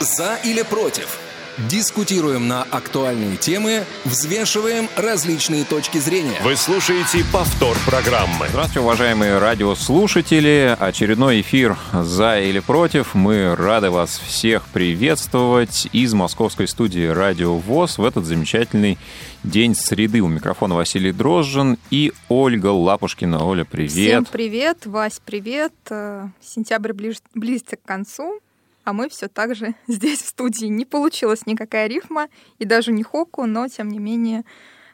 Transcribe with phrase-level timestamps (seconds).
[0.00, 1.20] За или против?
[1.68, 6.38] Дискутируем на актуальные темы, взвешиваем различные точки зрения.
[6.42, 8.46] Вы слушаете повтор программы.
[8.48, 10.74] Здравствуйте, уважаемые радиослушатели.
[10.80, 13.14] Очередной эфир «За или против».
[13.14, 18.96] Мы рады вас всех приветствовать из московской студии «Радио ВОЗ» в этот замечательный
[19.44, 20.22] день среды.
[20.22, 23.44] У микрофона Василий Дрожжин и Ольга Лапушкина.
[23.44, 23.90] Оля, привет.
[23.92, 24.86] Всем привет.
[24.86, 25.74] Вась, привет.
[25.90, 28.40] Э, Сентябрь ближ- близится к концу
[28.84, 30.66] а мы все так же здесь, в студии.
[30.66, 34.44] Не получилась никакая рифма, и даже не хоку, но тем не менее...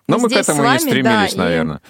[0.09, 1.81] Но мы к здесь этому с и вами, стремились, да, и- наверное.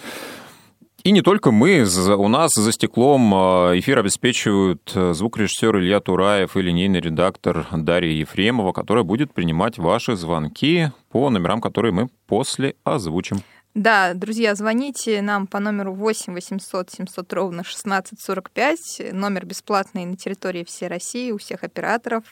[1.03, 1.85] И не только мы,
[2.17, 8.11] у нас за стеклом э, эфир обеспечивают э, звукорежиссер Илья Тураев и линейный редактор Дарья
[8.11, 13.37] Ефремова, которая будет принимать ваши звонки по номерам, которые мы после озвучим.
[13.77, 19.13] Да, друзья, звоните нам по номеру 8 800 700 ровно 1645.
[19.13, 22.23] Номер бесплатный на территории всей России, у всех операторов.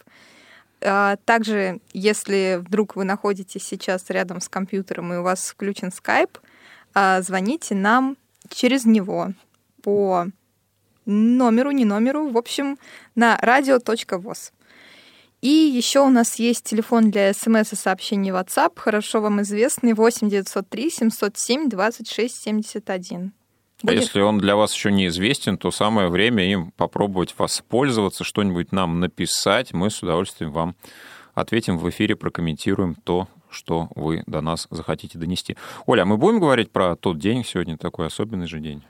[0.82, 6.40] А, Также, если вдруг вы находитесь сейчас рядом с компьютером и у вас включен скайп,
[7.20, 8.18] звоните нам
[8.50, 9.34] через него
[9.84, 10.26] по
[11.06, 12.80] номеру, не номеру, в общем,
[13.14, 14.52] на radio.voz.
[15.46, 20.28] И еще у нас есть телефон для смс и сообщений WhatsApp, хорошо вам известный, 8
[20.28, 23.32] 903 707 26 71.
[23.84, 28.72] А Будет- если он для вас еще неизвестен, то самое время им попробовать воспользоваться, что-нибудь
[28.72, 29.72] нам написать.
[29.72, 30.76] Мы с удовольствием вам
[31.36, 35.58] ответим в эфире, прокомментируем то, что вы до нас захотите донести.
[35.86, 38.82] Оля, а мы будем говорить про тот день, сегодня такой особенный же день?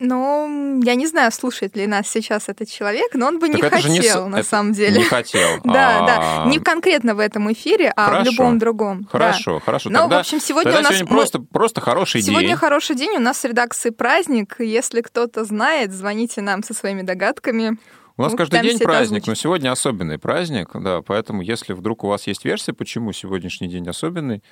[0.00, 3.78] Ну, я не знаю, слушает ли нас сейчас этот человек, но он бы не Так
[3.78, 4.98] же хотел, с- на это самом деле.
[4.98, 5.60] Не хотел.
[5.64, 6.06] Да, А,
[6.44, 6.50] да.
[6.50, 9.08] Не конкретно в этом эфире, а в любом другом.
[9.10, 9.90] Хорошо, хорошо.
[9.90, 12.56] Ну, в общем, сегодня у нас сегодня просто, просто хороший Сегодня день.
[12.56, 14.56] хороший день, у нас в редакции праздник.
[14.58, 17.78] Если кто-то знает, звоните нам со своими догадками.
[18.16, 22.26] У нас каждый день праздник, но сегодня особенный праздник, да, поэтому если вдруг у вас
[22.28, 24.42] есть версия, почему сегодняшний день особенный,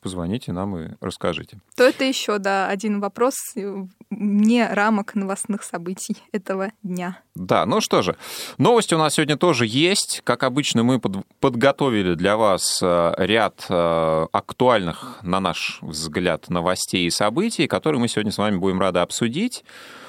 [0.00, 1.58] позвоните нам и расскажите.
[1.76, 7.18] То это еще, да, один вопрос э, не рамок новостных событий этого дня.
[7.34, 8.16] Да, ну что же,
[8.58, 10.22] новости у нас сегодня тоже есть.
[10.24, 17.06] Как обычно, мы под- подготовили для вас э, ряд э, актуальных, на наш взгляд, новостей
[17.06, 19.64] и событий, которые мы сегодня с вами будем рады обсудить.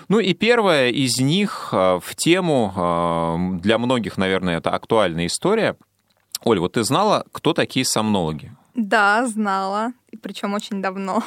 [0.08, 5.76] Ну и первая из них э, в тему, э, для многих, наверное, это актуальная история.
[6.44, 8.52] Оль, вот ты знала, кто такие сомнологи?
[8.80, 11.24] Да, знала, и причем очень давно.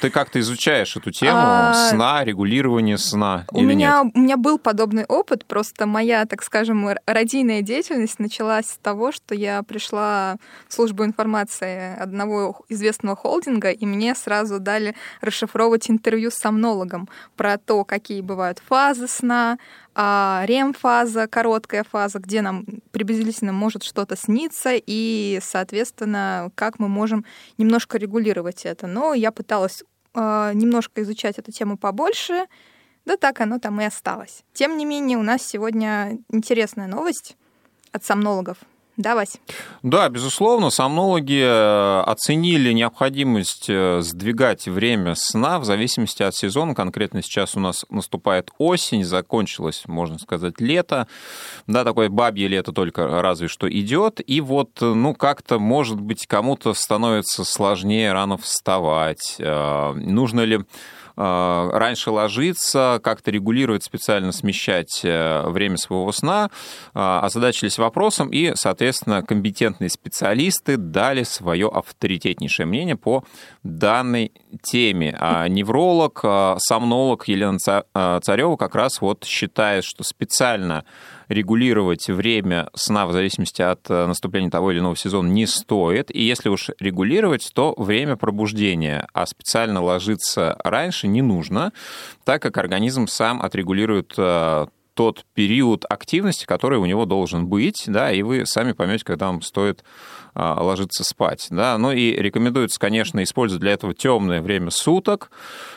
[0.00, 1.36] Ты как-то изучаешь эту тему
[1.68, 4.12] А, сна, регулирование сна У или меня, нет?
[4.14, 9.12] у меня был подобный опыт, просто моя, так скажем, р- радийная деятельность началась с того,
[9.12, 10.36] что я пришла
[10.68, 17.06] в службу информации одного известного холдинга, и мне сразу дали расшифровывать интервью с сомнологом
[17.36, 19.58] про то, какие бывают фазы сна,
[19.94, 27.24] а, рем-фаза, короткая фаза, где нам приблизительно может что-то сниться, и, соответственно, как мы можем
[27.58, 28.86] немножко регулировать это.
[28.86, 29.84] Но я пыталась
[30.14, 32.46] э, немножко изучать эту тему побольше,
[33.04, 34.42] да так оно там и осталось.
[34.52, 37.36] Тем не менее, у нас сегодня интересная новость
[37.92, 38.58] от сомнологов.
[38.96, 39.40] Да, Вась?
[39.82, 46.76] Да, безусловно, сомнологи э, оценили необходимость э, сдвигать время сна в зависимости от сезона.
[46.76, 51.08] Конкретно сейчас у нас наступает осень, закончилось, можно сказать, лето.
[51.66, 54.20] Да, такое бабье лето только разве что идет.
[54.24, 59.36] И вот, э, ну, как-то, может быть, кому-то становится сложнее рано вставать.
[59.40, 60.60] Нужно ли
[61.16, 66.50] раньше ложиться, как-то регулировать, специально смещать э, время своего сна,
[66.94, 73.24] э, озадачились вопросом, и, соответственно, компетентные специалисты дали свое авторитетнейшее мнение по
[73.62, 74.32] данной
[74.62, 75.16] теме.
[75.20, 80.84] А невролог, э, сомнолог Елена Ца- э, Царева как раз вот считает, что специально
[81.28, 86.14] регулировать время сна в зависимости от э, наступления того или иного сезона не стоит.
[86.14, 91.72] И если уж регулировать, то время пробуждения, а специально ложиться раньше не нужно,
[92.24, 98.12] так как организм сам отрегулирует э, тот период активности, который у него должен быть, да,
[98.12, 99.82] и вы сами поймете, когда вам стоит
[100.34, 101.76] а, ложиться спать, да.
[101.78, 105.32] Ну и рекомендуется, конечно, использовать для этого темное время суток,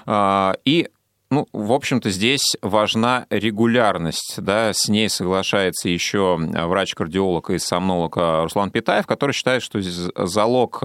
[0.07, 0.89] и
[1.29, 4.35] ну, в общем-то, здесь важна регулярность.
[4.37, 4.71] Да?
[4.73, 10.81] С ней соглашается еще врач-кардиолог и сомнолог а, Руслан Питаев, который считает, что з- залог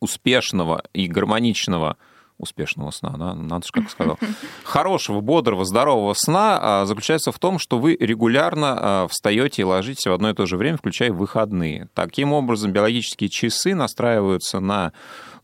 [0.00, 1.96] успешного и гармоничного
[2.38, 4.18] успешного сна, да, надо же как сказал,
[4.64, 10.06] хорошего, бодрого, здорового сна а, заключается в том, что вы регулярно а, встаете и ложитесь
[10.06, 11.88] в одно и то же время, включая выходные.
[11.94, 14.92] Таким образом, биологические часы настраиваются на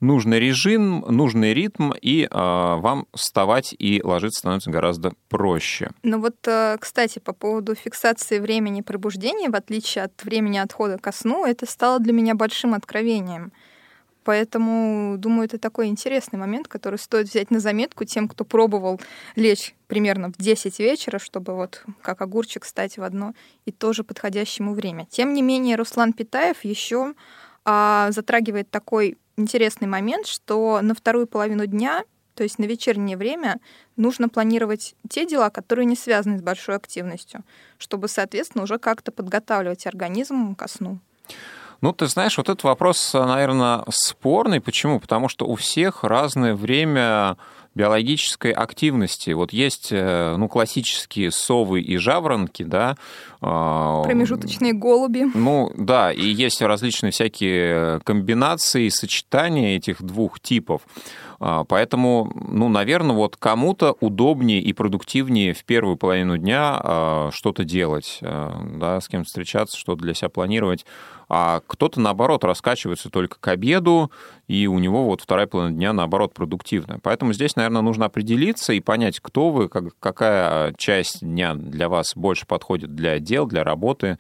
[0.01, 5.91] нужный режим, нужный ритм, и э, вам вставать и ложиться становится гораздо проще.
[6.03, 11.13] Ну вот, э, кстати, по поводу фиксации времени пробуждения, в отличие от времени отхода ко
[11.13, 13.53] сну, это стало для меня большим откровением.
[14.25, 19.01] Поэтому, думаю, это такой интересный момент, который стоит взять на заметку тем, кто пробовал
[19.37, 23.35] лечь примерно в 10 вечера, чтобы вот как огурчик стать в одно
[23.67, 25.07] и то же подходящему время.
[25.11, 27.15] Тем не менее, Руслан Питаев еще
[27.65, 32.05] а, затрагивает такой интересный момент, что на вторую половину дня,
[32.35, 33.61] то есть на вечернее время,
[33.97, 37.45] нужно планировать те дела, которые не связаны с большой активностью,
[37.77, 40.99] чтобы, соответственно, уже как-то подготавливать организм ко сну.
[41.85, 44.63] Ну, ты знаешь, вот этот вопрос, наверное, спорный.
[44.63, 45.01] Почему?
[45.01, 47.37] Потому что у всех разное время
[47.75, 49.33] биологической активности.
[49.33, 52.97] Вот есть, э, ну, классические совы и жаворонки, да.
[53.43, 55.27] А, Промежуточные голуби.
[55.35, 60.81] Ну, да, и есть различные всякие комбинации, сочетания этих двух типов.
[61.39, 67.65] А, поэтому, ну, наверное, вот кому-то удобнее и продуктивнее в первую половину дня а, что-то
[67.65, 70.87] делать, да, с кем встречаться, что-то для себя планировать
[71.37, 74.13] а кто-то, наоборот, раскачивается только к обеду,
[74.47, 77.01] и у него вот вторая половина дня, наоборот, продуктивная.
[77.03, 82.47] Поэтому здесь, наверное, нужно определиться и понять, кто вы, какая часть дня для вас больше
[82.47, 84.17] подходит для дел, для работы,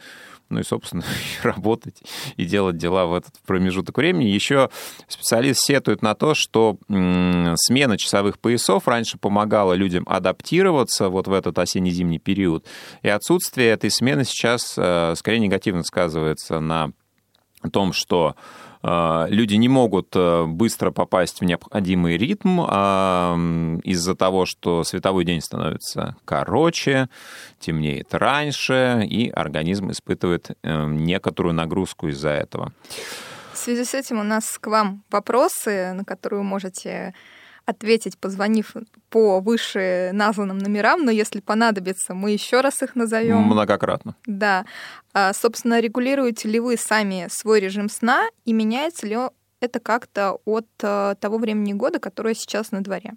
[0.48, 1.04] ну и, собственно,
[1.44, 2.02] работать
[2.36, 4.28] и делать дела в этот промежуток времени.
[4.28, 4.70] Еще
[5.06, 11.60] специалист сетует на то, что смена часовых поясов раньше помогала людям адаптироваться вот в этот
[11.60, 12.66] осенне-зимний период,
[13.02, 16.90] и отсутствие этой смены сейчас э, скорее негативно сказывается на
[17.70, 18.36] том, что
[18.86, 23.34] а, люди не могут э, быстро попасть в необходимый ритм а,
[23.82, 27.08] из-за того, что световой день становится короче,
[27.60, 32.72] темнеет раньше, и организм испытывает э, некоторую нагрузку из-за этого.
[33.54, 37.14] В связи с этим у нас к вам вопросы, на которые вы можете
[37.66, 38.74] ответить, позвонив
[39.10, 43.38] по выше названным номерам, но если понадобится, мы еще раз их назовем.
[43.38, 44.16] Многократно.
[44.26, 44.66] Да.
[45.12, 49.16] А, собственно, регулируете ли вы сами свой режим сна и меняется ли
[49.60, 53.14] это как-то от э, того времени года, которое сейчас на дворе?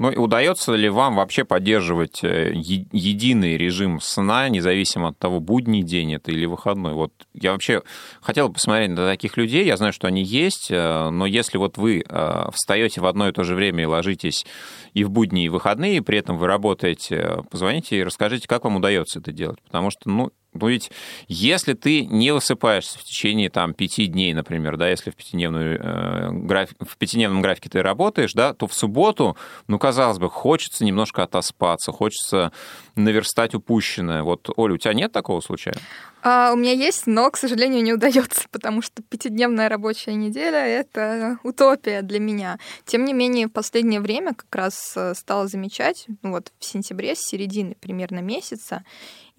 [0.00, 5.82] Ну и удается ли вам вообще поддерживать э, единый режим сна, независимо от того, будний
[5.82, 6.94] день это или выходной?
[6.94, 7.82] Вот я вообще
[8.22, 12.02] хотел посмотреть на таких людей, я знаю, что они есть, э, но если вот вы
[12.08, 14.46] э, встаете в одно и то же время и ложитесь
[14.94, 18.64] и в будни, и в выходные, и при этом вы работаете, позвоните и расскажите, как
[18.64, 19.60] вам удается это делать.
[19.66, 20.90] Потому что, ну, ну ведь
[21.28, 26.30] если ты не высыпаешься в течение там пяти дней, например, да, если в, пятидневную, э,
[26.32, 26.70] граф...
[26.80, 29.36] в пятидневном графике ты работаешь, да, то в субботу,
[29.68, 32.52] ну, казалось бы, хочется немножко отоспаться, хочется
[32.96, 34.22] наверстать упущенное.
[34.22, 35.74] Вот, Оля, у тебя нет такого случая?
[36.22, 41.38] А, у меня есть, но, к сожалению, не удается, потому что пятидневная рабочая неделя— это
[41.42, 42.58] утопия для меня.
[42.84, 47.14] Тем не менее, в последнее время как раз э, стала замечать, ну вот в сентябре,
[47.14, 48.84] с середины примерно месяца,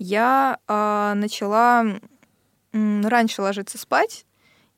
[0.01, 1.86] я э, начала
[2.74, 4.25] э, раньше ложиться спать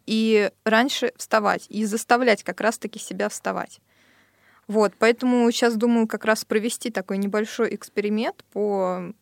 [0.05, 3.79] и раньше вставать, и заставлять как раз-таки себя вставать.
[4.67, 9.13] Вот, поэтому сейчас думаю как раз провести такой небольшой эксперимент по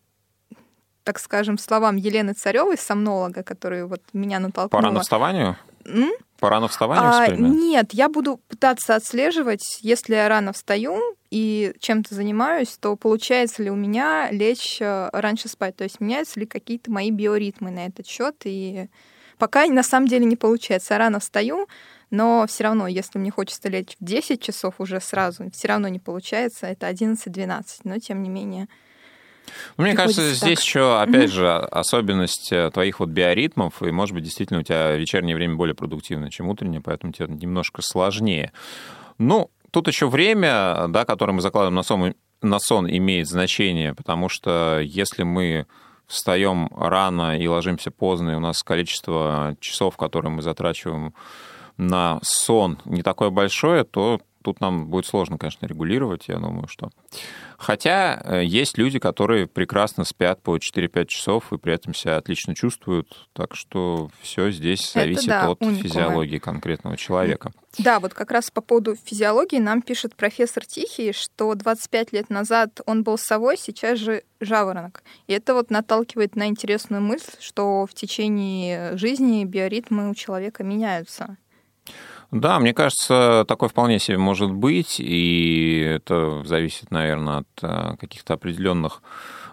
[1.04, 4.82] так скажем, словам Елены Царевой, сомнолога, который вот меня натолкнула.
[4.82, 5.58] Пора на вставанию?
[5.86, 6.12] М?
[6.40, 11.00] Пора на вставание а, Нет, я буду пытаться отслеживать, если я рано встаю
[11.32, 16.40] и чем-то занимаюсь, то получается ли у меня лечь э, раньше спать, то есть меняются
[16.40, 18.36] ли какие-то мои биоритмы на этот счет.
[18.44, 18.90] И
[19.38, 20.94] пока на самом деле не получается.
[20.94, 21.68] Я рано встаю,
[22.10, 26.00] но все равно, если мне хочется лечь в 10 часов уже сразу, все равно не
[26.00, 26.68] получается.
[26.68, 28.68] Это 11-12, но тем не менее.
[29.78, 30.66] Ну, мне кажется, здесь так.
[30.66, 31.34] еще, опять mm-hmm.
[31.34, 35.76] же, особенность э, твоих вот биоритмов, и, может быть, действительно у тебя вечернее время более
[35.76, 38.52] продуктивное, чем утреннее, поэтому тебе немножко сложнее.
[39.18, 44.30] Ну, тут еще время, да, которое мы закладываем на сон, на сон имеет значение, потому
[44.30, 45.66] что если мы
[46.08, 51.14] встаем рано и ложимся поздно, и у нас количество часов, которые мы затрачиваем
[51.78, 56.90] на сон, не такое большое, то тут нам будет сложно, конечно, регулировать, я думаю, что...
[57.58, 62.56] Хотя э, есть люди, которые прекрасно спят по 4-5 часов и при этом себя отлично
[62.56, 65.84] чувствуют, так что все здесь зависит да, от уникумы.
[65.84, 67.52] физиологии конкретного человека.
[67.78, 72.82] Да, вот как раз по поводу физиологии нам пишет профессор Тихий, что 25 лет назад
[72.86, 75.04] он был совой, сейчас же жаворонок.
[75.28, 81.38] И это вот наталкивает на интересную мысль, что в течение жизни биоритмы у человека меняются.
[82.32, 88.36] Да, мне кажется, такое вполне себе может быть, и это зависит, наверное, от э, каких-то
[88.36, 89.02] определенных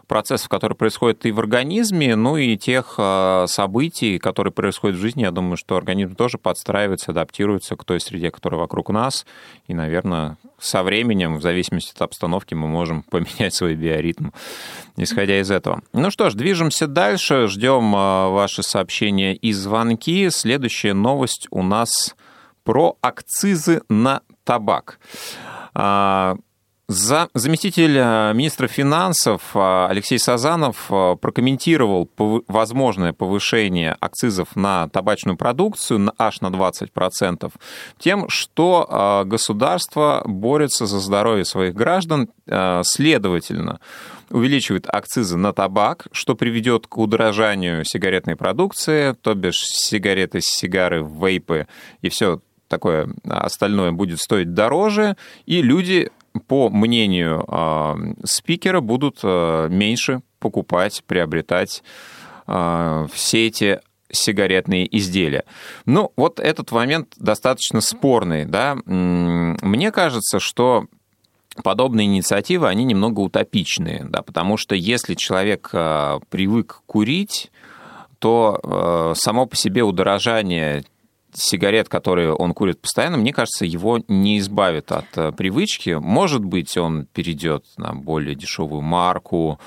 [0.09, 5.23] процессов, которые происходят и в организме, ну и тех э, событий, которые происходят в жизни.
[5.23, 9.27] Я думаю, что организм тоже подстраивается, адаптируется к той среде, которая вокруг нас.
[9.67, 14.31] И, наверное, со временем, в зависимости от обстановки, мы можем поменять свой биоритм,
[14.97, 15.83] исходя из этого.
[15.93, 20.31] Ну что ж, движемся дальше, ждем э, ваши сообщения и звонки.
[20.31, 22.15] Следующая новость у нас
[22.69, 24.99] про акцизы на табак.
[25.73, 26.37] А,
[26.87, 32.11] за, заместитель э, министра финансов э, Алексей Сазанов прокомментировал
[32.47, 37.51] возможное повышение акцизов на табачную продукцию аж на 20%
[37.99, 42.29] тем, что государство борется за здоровье своих граждан,
[42.83, 43.81] следовательно,
[44.31, 51.67] увеличивает акцизы на табак, что приведет к удорожанию сигаретной продукции, то бишь сигареты, сигары, вейпы
[52.03, 56.11] и все такое остальное будет стоить дороже, и люди
[56.47, 61.83] по мнению э, спикера, будут э, меньше покупать, приобретать
[62.47, 65.45] все эти сигаретные изделия.
[65.85, 68.79] Ну, вот этот момент достаточно спорный, да.
[68.87, 70.87] Мне кажется, что
[71.63, 75.69] подобные инициативы, они немного утопичные, да, потому что если человек
[76.31, 77.51] привык курить,
[78.19, 80.85] то само по себе удорожание
[81.39, 85.91] сигарет, которые он курит постоянно, мне кажется, его не избавит от э, привычки.
[85.91, 89.59] Может быть, он перейдет на более дешевую марку,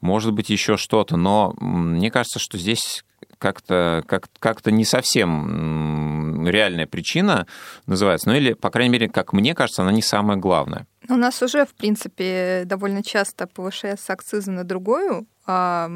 [0.00, 3.04] может быть, еще что-то, но мне кажется, что здесь
[3.38, 7.46] как-то как, как не совсем реальная причина
[7.86, 10.86] называется, ну или, по крайней мере, как мне кажется, она не самая главная.
[11.08, 15.90] У нас уже, в принципе, довольно часто повышается акцизы на другую а,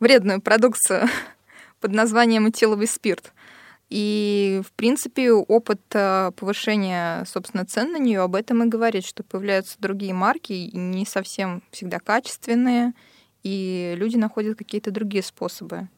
[0.00, 1.08] вредную продукцию
[1.80, 3.32] под названием этиловый спирт.
[3.88, 9.22] И, в принципе, опыт э, повышения, собственно, цен на нее об этом и говорит, что
[9.22, 12.94] появляются другие марки, не совсем всегда качественные,
[13.44, 15.88] и люди находят какие-то другие способы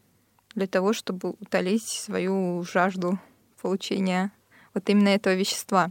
[0.55, 3.19] для того, чтобы утолить свою жажду
[3.63, 4.33] получения
[4.75, 5.91] вот именно этого вещества.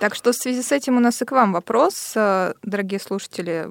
[0.00, 3.70] Так что в связи с этим у нас и к вам вопрос, э, дорогие слушатели.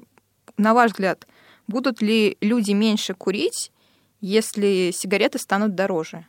[0.56, 1.26] На ваш взгляд,
[1.68, 3.72] будут ли люди меньше курить,
[4.22, 6.26] если сигареты станут дороже?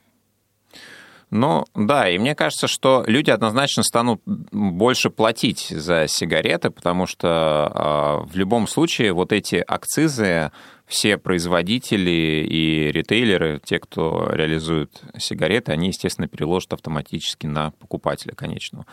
[1.32, 8.26] Ну, да, и мне кажется, что люди однозначно станут больше платить за сигареты, потому что
[8.28, 10.52] э, в любом случае вот эти акцизы
[10.88, 18.86] все производители и ритейлеры, те, кто реализует сигареты, они, естественно, переложат автоматически на покупателя конечного.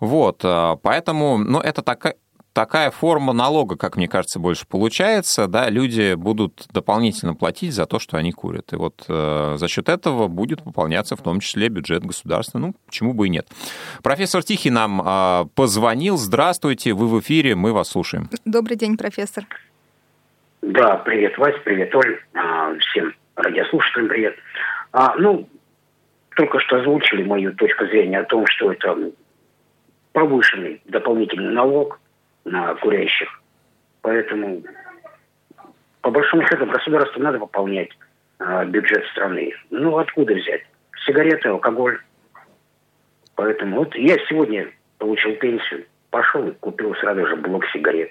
[0.00, 2.16] Вот, а, поэтому, ну, это такая
[2.58, 8.00] такая форма налога, как мне кажется, больше получается, да, люди будут дополнительно платить за то,
[8.00, 8.72] что они курят.
[8.72, 12.58] И вот э, за счет этого будет пополняться в том числе бюджет государства.
[12.58, 13.46] Ну, почему бы и нет.
[14.02, 16.16] Профессор Тихий нам э, позвонил.
[16.16, 18.28] Здравствуйте, вы в эфире, мы вас слушаем.
[18.44, 19.44] Добрый день, профессор.
[20.60, 22.18] Да, привет, Вась, привет, Оль.
[22.34, 24.34] А, всем радиослушателям привет.
[24.90, 25.48] А, ну,
[26.34, 28.98] только что озвучили мою точку зрения о том, что это
[30.12, 32.00] повышенный дополнительный налог–
[32.50, 33.28] на курящих.
[34.02, 34.62] Поэтому,
[36.00, 37.90] по большому счету, государству надо выполнять
[38.38, 39.52] э, бюджет страны.
[39.70, 40.62] Ну, откуда взять?
[41.06, 41.98] Сигареты, алкоголь.
[43.34, 48.10] Поэтому вот я сегодня получил пенсию, пошел и купил сразу же блок сигарет.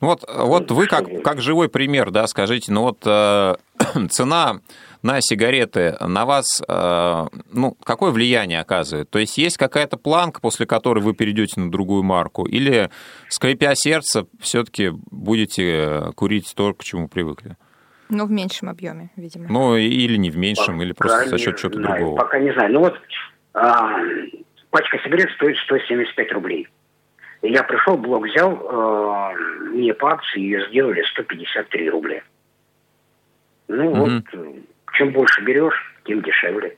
[0.00, 3.54] Вот, вот вы как, как живой пример, да, скажите, ну вот э,
[4.10, 4.60] цена
[5.02, 9.10] на сигареты на вас, э, ну, какое влияние оказывает?
[9.10, 12.90] То есть есть какая-то планка, после которой вы перейдете на другую марку, или,
[13.28, 17.56] скрипя сердце, все-таки будете курить то, к чему привыкли?
[18.08, 19.46] Ну, в меньшем объеме, видимо.
[19.48, 22.16] Ну, или не в меньшем, пока или просто за счет чего-то другого.
[22.16, 22.72] Пока не знаю.
[22.72, 22.94] Ну вот
[23.54, 23.98] а,
[24.70, 26.68] пачка сигарет стоит 175 рублей.
[27.40, 29.34] Я пришел, блок взял, э,
[29.72, 32.22] мне по акции ее сделали 153 рубля.
[33.66, 34.00] Ну угу.
[34.00, 34.24] вот
[34.94, 36.76] чем больше берешь, тем дешевле.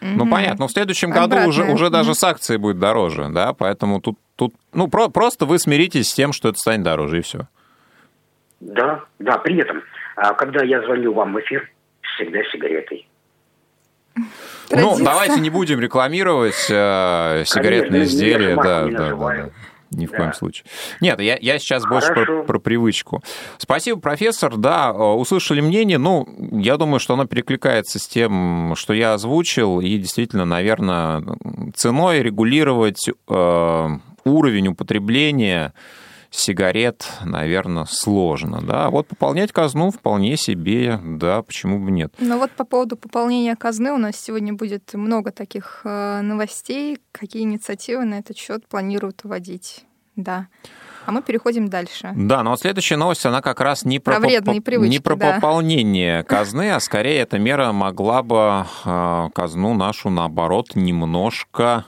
[0.00, 0.60] Ну, понятно.
[0.60, 1.36] Но в следующем Обратно.
[1.36, 3.52] году уже, уже даже с акцией будет дороже, да?
[3.52, 7.22] Поэтому тут, тут ну, про, просто вы смиритесь с тем, что это станет дороже, и
[7.22, 7.48] все.
[8.60, 9.38] Да, да.
[9.38, 9.82] При этом,
[10.16, 11.68] а, когда я звоню вам в эфир,
[12.14, 13.08] всегда сигаретой.
[14.70, 18.56] Ну, давайте не будем рекламировать э, сигаретные Конечно, изделия.
[18.56, 19.50] Да, да, да, да.
[19.90, 20.16] Ни в да.
[20.18, 20.64] коем случае.
[21.00, 22.08] Нет, я, я сейчас Хорошо.
[22.08, 23.22] больше про, про привычку.
[23.56, 24.56] Спасибо, профессор.
[24.56, 25.98] Да, э, услышали мнение.
[25.98, 29.80] Ну, я думаю, что оно перекликается с тем, что я озвучил.
[29.80, 31.24] И действительно, наверное,
[31.74, 33.88] ценой регулировать э,
[34.24, 35.72] уровень употребления
[36.30, 38.60] сигарет, наверное, сложно.
[38.62, 38.90] Да?
[38.90, 42.12] Вот пополнять казну вполне себе, да, почему бы нет.
[42.18, 47.42] Ну вот по поводу пополнения казны у нас сегодня будет много таких э, новостей, какие
[47.42, 49.84] инициативы на этот счет планируют вводить.
[50.16, 50.48] Да.
[51.06, 52.12] А мы переходим дальше.
[52.14, 55.16] Да, но вот следующая новость, она как раз не про, про, вредные привычки, не про
[55.16, 55.34] да.
[55.34, 61.86] пополнение казны, а скорее эта мера могла бы э, казну нашу, наоборот, немножко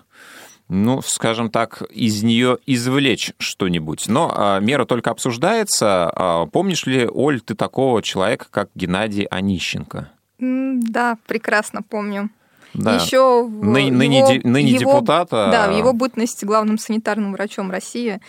[0.70, 4.04] ну, скажем так, из нее извлечь что-нибудь.
[4.06, 6.10] Но а, мера только обсуждается.
[6.14, 10.10] А, помнишь ли, Оль, ты такого человека, как Геннадий Онищенко?
[10.38, 12.30] Да, прекрасно помню.
[12.72, 12.94] Да.
[12.94, 15.48] Еще Ны, его, ныне, ныне его, депутата.
[15.50, 18.20] Да, в его бытность главным санитарным врачом России.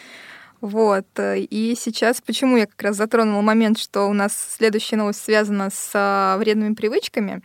[0.62, 1.08] Вот.
[1.20, 5.92] И сейчас почему я как раз затронула момент, что у нас следующая новость связана с
[5.96, 7.42] а, вредными привычками.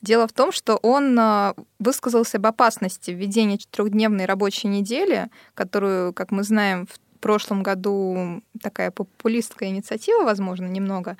[0.00, 6.30] Дело в том, что он а, высказался об опасности введения четырехдневной рабочей недели, которую, как
[6.30, 11.16] мы знаем, в прошлом году такая популистская инициатива, возможно, немного,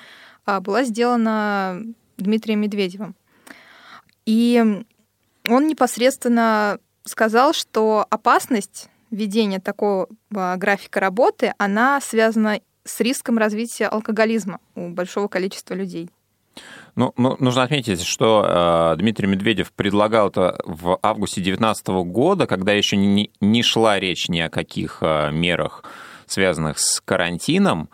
[0.46, 1.82] а, была сделана
[2.16, 3.16] Дмитрием Медведевым.
[4.24, 4.84] И
[5.48, 14.60] он непосредственно сказал, что опасность введения такого графика работы, она связана с риском развития алкоголизма
[14.74, 16.10] у большого количества людей.
[16.96, 22.72] Ну, ну, нужно отметить, что э, Дмитрий Медведев предлагал это в августе 2019 года, когда
[22.72, 25.84] еще не, не шла речь ни о каких э, мерах,
[26.26, 27.88] связанных с карантином.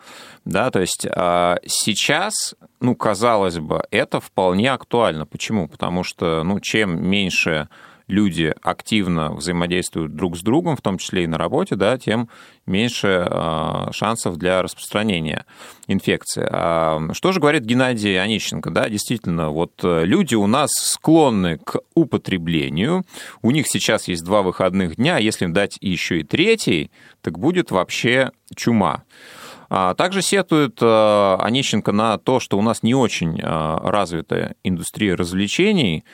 [0.45, 5.25] Да, то есть э, сейчас, ну, казалось бы, это вполне актуально.
[5.25, 5.67] Почему?
[5.67, 7.69] Потому что, ну, чем меньше
[8.07, 12.29] люди активно взаимодействуют друг с другом, в том числе и на работе, да, тем
[12.65, 15.45] меньше э, шансов для распространения
[15.87, 16.47] инфекции.
[16.49, 18.71] А что же говорит Геннадий Онищенко?
[18.71, 23.03] Да, действительно, вот э, люди у нас склонны к употреблению.
[23.41, 27.37] У них сейчас есть два выходных дня, а если им дать еще и третий, так
[27.37, 29.03] будет вообще чума.
[29.69, 36.05] А также сетует э, Онищенко на то, что у нас не очень развитая индустрия развлечений,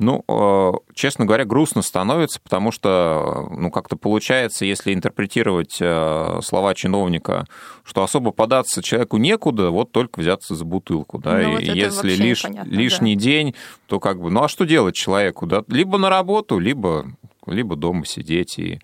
[0.00, 6.74] ну, э, честно говоря, грустно становится, потому что, ну, как-то получается, если интерпретировать э, слова
[6.74, 7.46] чиновника,
[7.84, 12.14] что особо податься человеку некуда, вот только взяться за бутылку, да, ну, и вот если
[12.14, 13.20] лиш, лишний да.
[13.22, 13.54] день,
[13.86, 17.06] то как бы, ну, а что делать человеку, да, либо на работу, либо
[17.52, 18.80] либо дома сидеть и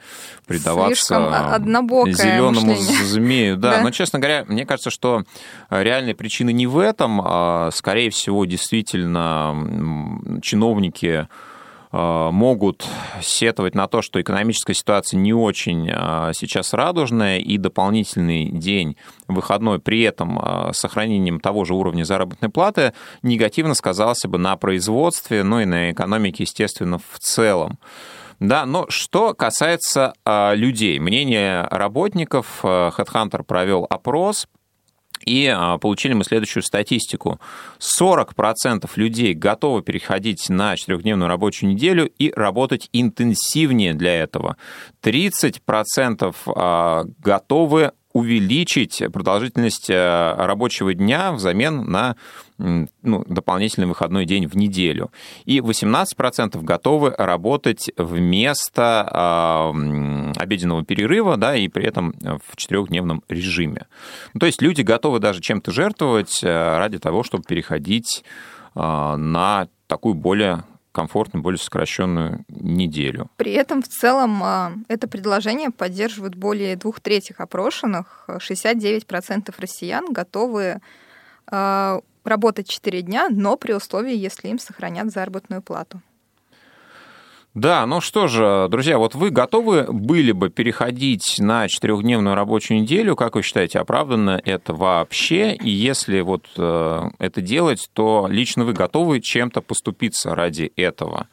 [0.46, 1.14] предаваться
[2.12, 3.56] зеленому змею.
[3.66, 5.24] Да, да, но, честно говоря, мне кажется, что
[5.70, 11.28] реальная причина не в этом, а, скорее всего, действительно, чиновники
[11.92, 12.86] а, могут
[13.22, 18.96] сетовать на то, что экономическая ситуация не очень а, сейчас радужная, и дополнительный день
[19.28, 20.40] выходной при этом
[20.72, 26.44] сохранением того же уровня заработной платы негативно сказался бы на производстве, ну и на экономике,
[26.44, 27.78] естественно, в целом.
[28.38, 34.46] Да, но что касается э, людей, мнение работников, э, Headhunter провел опрос,
[35.24, 37.40] и а, получили мы следующую статистику.
[37.80, 44.56] 40% людей готовы переходить на четырехдневную рабочую неделю и работать интенсивнее для этого.
[45.02, 52.16] 30% а, готовы увеличить продолжительность э, рабочего дня взамен на
[52.56, 55.10] ну, дополнительный выходной день в неделю.
[55.44, 63.84] И 18% готовы работать вместо э, обеденного перерыва, да, и при этом в четырехдневном режиме.
[64.32, 68.24] Ну, то есть люди готовы даже чем-то жертвовать э, ради того, чтобы переходить
[68.74, 70.64] э, на такую более
[70.96, 73.30] комфортную, более сокращенную неделю.
[73.36, 78.24] При этом в целом а, это предложение поддерживают более двух третьих опрошенных.
[78.28, 80.80] 69% россиян готовы
[81.46, 86.00] а, работать 4 дня, но при условии, если им сохранят заработную плату.
[87.56, 93.16] Да, ну что же, друзья, вот вы готовы были бы переходить на четырехдневную рабочую неделю?
[93.16, 95.54] Как вы считаете, оправданно это вообще?
[95.54, 101.28] И если вот э, это делать, то лично вы готовы чем-то поступиться ради этого?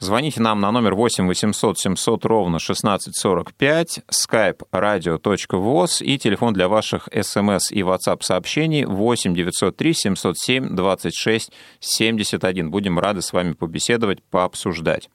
[0.00, 7.08] Звоните нам на номер 8 800 700 ровно 1645, skype radio.voz и телефон для ваших
[7.14, 12.70] смс и WhatsApp сообщений 8 903 707 26 71.
[12.72, 15.08] Будем рады с вами побеседовать, пообсуждать.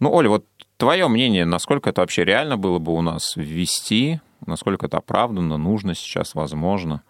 [0.00, 0.44] Ну, Оля, вот
[0.76, 5.94] твое мнение, насколько это вообще реально было бы у нас ввести, насколько это оправданно, нужно
[5.94, 7.02] сейчас, возможно?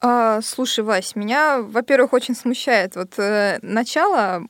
[0.00, 4.42] А, слушай, Вась, меня, во-первых, очень смущает вот э, начало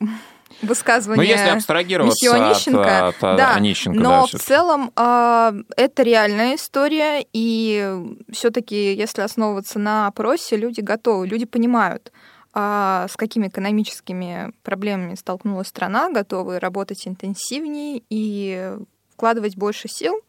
[0.62, 6.02] высказывания Ну, если абстрагироваться Онищенко, от, от да, Онищенко, но да, в целом э, это
[6.02, 7.94] реальная история, и
[8.32, 12.12] все-таки, если основываться на опросе, люди готовы, люди понимают,
[12.58, 18.72] а с какими экономическими проблемами столкнулась страна, готовы работать интенсивнее и
[19.12, 20.22] вкладывать больше сил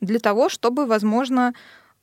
[0.00, 1.52] для того, чтобы, возможно,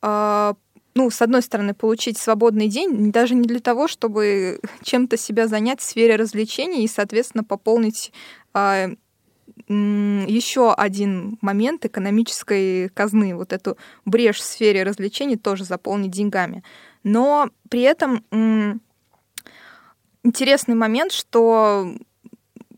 [0.02, 0.54] э,
[0.94, 5.80] ну, с одной стороны, получить свободный день, даже не для того, чтобы чем-то себя занять
[5.80, 8.12] в сфере развлечений и, соответственно, пополнить
[8.54, 8.90] э,
[9.70, 16.62] еще один момент экономической казны, вот эту брешь в сфере развлечений тоже заполнить деньгами.
[17.04, 18.26] Но при этом
[20.24, 21.94] интересный момент, что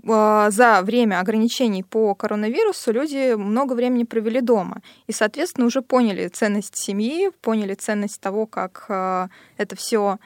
[0.08, 4.82] а, за время ограничений по коронавирусу люди много времени провели дома.
[5.08, 10.17] И, соответственно, уже поняли ценность семьи, поняли ценность того, как а, это все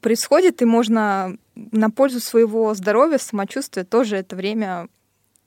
[0.00, 4.88] происходит, и можно на пользу своего здоровья, самочувствия тоже это время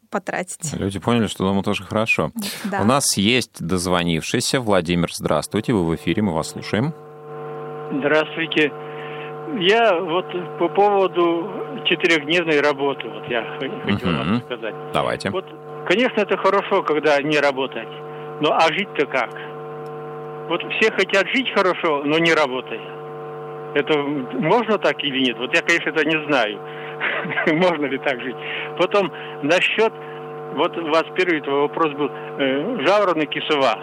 [0.10, 0.74] потратить.
[0.74, 2.32] Люди поняли, что дома тоже хорошо.
[2.64, 2.82] Да.
[2.82, 5.10] У нас есть дозвонившийся Владимир.
[5.14, 6.94] Здравствуйте, вы в эфире, мы вас слушаем.
[7.92, 8.72] Здравствуйте.
[9.60, 10.26] Я вот
[10.60, 11.50] по поводу
[11.86, 13.44] четырехдневной работы, вот я
[13.86, 14.18] хотел Мгм.
[14.18, 14.76] вам сказать.
[14.94, 15.30] Давайте.
[15.30, 15.46] Вот,
[15.88, 17.88] конечно, это хорошо, когда не работать.
[18.42, 19.30] Но а жить-то как?
[20.50, 22.82] Вот все хотят жить хорошо, но не работая.
[23.74, 25.38] Это можно так или нет?
[25.38, 26.60] Вот я, конечно, это не знаю.
[27.54, 28.36] Можно ли так жить?
[28.80, 29.12] Потом
[29.44, 29.94] насчет,
[30.56, 33.78] вот у вас первый твой вопрос был, э, жаворонок и сова.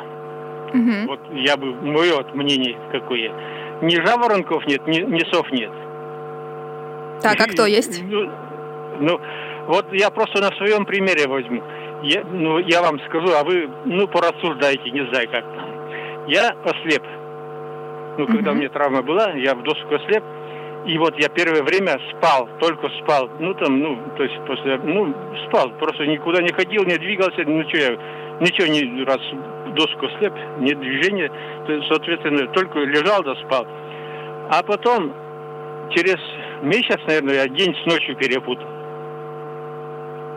[1.06, 3.30] Вот я бы, мое вот мнение какое.
[3.82, 5.70] Ни жаворонков нет, ни, ни сов нет.
[7.22, 8.02] Так, а кто есть?
[8.04, 8.30] Ну,
[9.00, 9.20] ну,
[9.66, 11.62] вот я просто на своем примере возьму.
[12.02, 15.44] Я, ну, я вам скажу, а вы, ну, порассуждайте, не знаю как.
[16.28, 17.02] Я ослеп.
[18.18, 18.60] Ну, когда у Мгм.
[18.60, 20.22] меня травма была, я в доску ослеп.
[20.86, 23.30] И вот я первое время спал, только спал.
[23.40, 25.14] Ну, там, ну, то есть после, ну,
[25.48, 25.70] спал.
[25.80, 27.90] Просто никуда не ходил, не двигался, ну, что я,
[28.40, 29.20] ничего не, раз
[29.74, 31.30] доску ослеп, нет движения.
[31.88, 33.66] Соответственно, только лежал да спал.
[34.50, 35.12] А потом,
[35.90, 36.16] через
[36.62, 38.66] месяц, наверное, я день с ночью перепутал.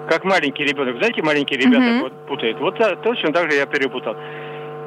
[0.10, 0.97] Как маленький ребенок.
[0.97, 2.00] Знаете, маленькие ребята Мгм.
[2.02, 2.60] вот путают.
[2.60, 4.15] Вот точно так же я перепутал.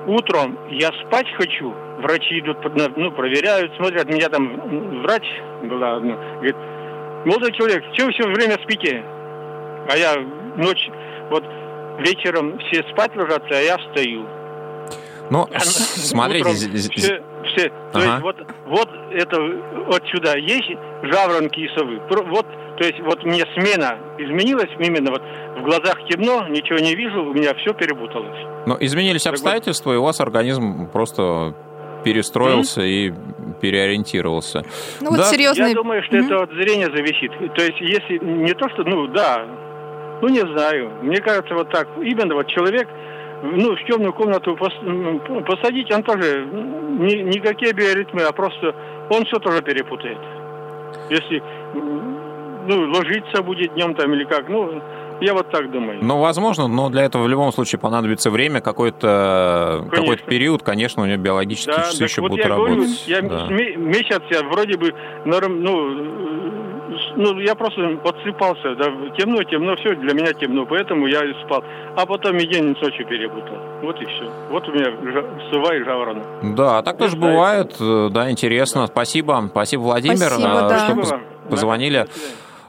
[0.06, 2.56] Утром я спать хочу, врачи идут,
[2.96, 4.08] ну, проверяют, смотрят.
[4.08, 5.24] Меня там врач
[5.64, 6.56] была, одна, говорит,
[7.26, 9.02] молодой человек, что вы все время спите?
[9.92, 10.16] А я
[10.56, 10.88] ночь,
[11.28, 11.44] вот
[11.98, 14.24] вечером все спать ложатся, а я встаю.
[15.30, 17.68] Ну, А с- смотрите, утром з- з- все, все.
[17.92, 18.04] То Ага.
[18.06, 20.70] есть вот, вот это вот сюда есть
[21.02, 22.00] жаворонки и совы.
[22.30, 22.46] Вот,
[22.78, 25.22] то есть вот мне смена изменилась именно вот
[25.58, 28.38] в глазах темно, ничего не вижу, у меня все перепуталось.
[28.66, 31.54] ну, изменились Так вот- обстоятельства, и у вас организм просто
[32.04, 33.12] перестроился и
[33.60, 34.64] переориентировался.
[35.00, 35.24] Ну вот Да.
[35.24, 35.68] серьезный...
[35.68, 36.26] Я думаю, что Мгм.
[36.26, 37.30] это от зрения зависит.
[37.54, 39.46] То есть если не то, что, ну да,
[40.22, 40.90] ну не знаю.
[41.02, 41.88] Мне кажется, вот так.
[42.02, 42.88] Именно вот человек,
[43.42, 48.74] ну, в темную комнату посадить, он тоже ни- никакие биоритмы, а просто
[49.10, 50.18] он все тоже перепутает.
[51.08, 51.42] Если
[52.66, 54.82] ну, ложиться будет днем там или как, ну,
[55.22, 55.98] я вот так думаю.
[56.02, 59.96] Ну, возможно, но для этого в любом случае понадобится время, какой-то Конечно.
[59.96, 63.04] какой период, конечно, у него биологические Да, часы еще вот будут я говорю, работать.
[63.08, 63.46] я Да.
[63.48, 66.50] ме- месяц я вроде бы норм, ну, э,
[67.16, 68.86] ну, я просто подсыпался, да,
[69.18, 71.64] темно, темно, все для меня темно, поэтому я и спал.
[71.96, 73.56] А потом и день и ночью перепутал.
[73.82, 74.30] Вот и все.
[74.50, 74.92] Вот у меня
[75.50, 76.24] сова и жаворонок.
[76.54, 77.74] Да, так тоже бывает.
[77.80, 78.86] Э, Да, интересно.
[78.86, 79.48] Спасибо.
[79.50, 80.78] Спасибо, Владимир, Спасибо, э, да.
[80.78, 81.98] что Спасибо позвонили.
[81.98, 82.06] Да.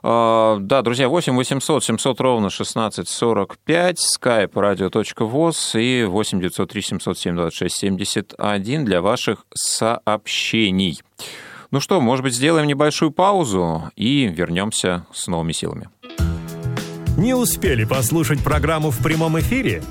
[0.03, 7.75] Э, Да, друзья, 8 800 700 ровно 1645, skype radio.voz и 8 903 707 26
[7.77, 10.99] 71 для ваших сообщений.
[11.71, 15.87] Ну что, может быть, сделаем небольшую паузу и вернемся с новыми силами.
[17.17, 19.81] Не успели послушать программу в прямом эфире?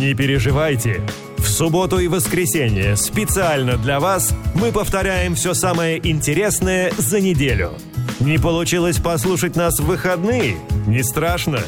[0.00, 1.02] Не переживайте.
[1.36, 7.72] В субботу и воскресенье специально для вас мы повторяем все самое интересное за неделю.
[8.18, 10.56] Не получилось послушать нас в выходные?
[10.86, 11.60] Не страшно.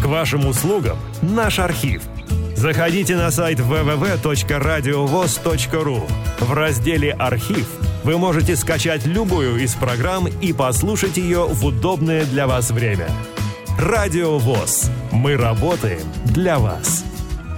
[0.00, 2.04] К вашим услугам наш архив.
[2.54, 6.08] Заходите на сайт www.radiovoz.ru.
[6.40, 7.66] В разделе «Архив»
[8.08, 13.06] вы можете скачать любую из программ и послушать ее в удобное для вас время.
[13.78, 14.90] Радио ВОЗ.
[15.12, 17.04] Мы работаем для вас.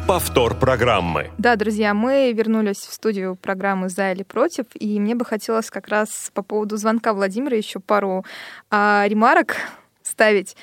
[0.08, 1.30] Повтор программы.
[1.38, 5.86] Да, друзья, мы вернулись в студию программы «За или против», и мне бы хотелось как
[5.86, 8.24] раз по поводу звонка Владимира еще пару
[8.72, 9.54] а, ремарок
[10.02, 10.56] ставить.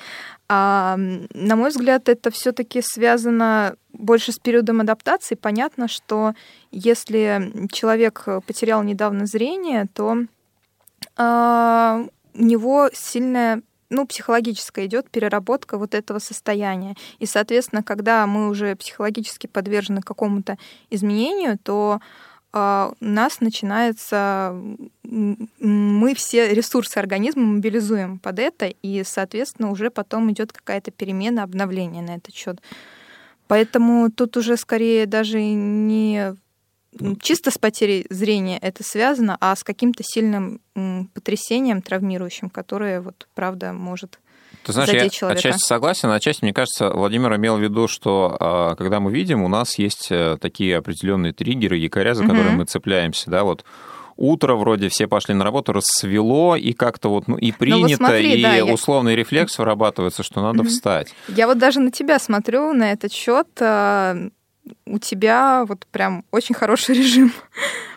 [0.50, 5.34] А, на мой взгляд, это все-таки связано больше с периодом адаптации.
[5.34, 6.34] Понятно, что
[6.70, 10.24] если человек потерял недавно зрение, то
[11.16, 12.04] а,
[12.34, 16.94] у него сильная ну, психологическая идет переработка вот этого состояния.
[17.18, 20.58] И, соответственно, когда мы уже психологически подвержены какому-то
[20.90, 22.00] изменению, то
[22.52, 24.54] э, у нас начинается...
[25.04, 32.02] Мы все ресурсы организма мобилизуем под это, и, соответственно, уже потом идет какая-то перемена, обновление
[32.02, 32.60] на этот счет.
[33.46, 36.36] Поэтому тут уже скорее даже не
[37.20, 40.60] чисто с потерей зрения это связано, а с каким-то сильным
[41.14, 44.18] потрясением травмирующим, которое вот правда может
[44.64, 45.38] ты знаешь, я человека.
[45.38, 49.48] отчасти согласен, отчасти, мне кажется, Владимир имел в виду, что а, когда мы видим, у
[49.48, 52.56] нас есть э, такие определенные триггеры, якоря, за которые угу.
[52.58, 53.64] мы цепляемся, да, вот
[54.16, 57.96] утро вроде все пошли на работу, рассвело, и как-то вот, ну, и принято, ну, вот
[57.96, 59.16] смотри, и да, условный я...
[59.16, 61.14] рефлекс вырабатывается, что надо встать.
[61.28, 64.16] Я вот даже на тебя смотрю, на этот счет, а,
[64.86, 67.32] у тебя вот прям очень хороший режим,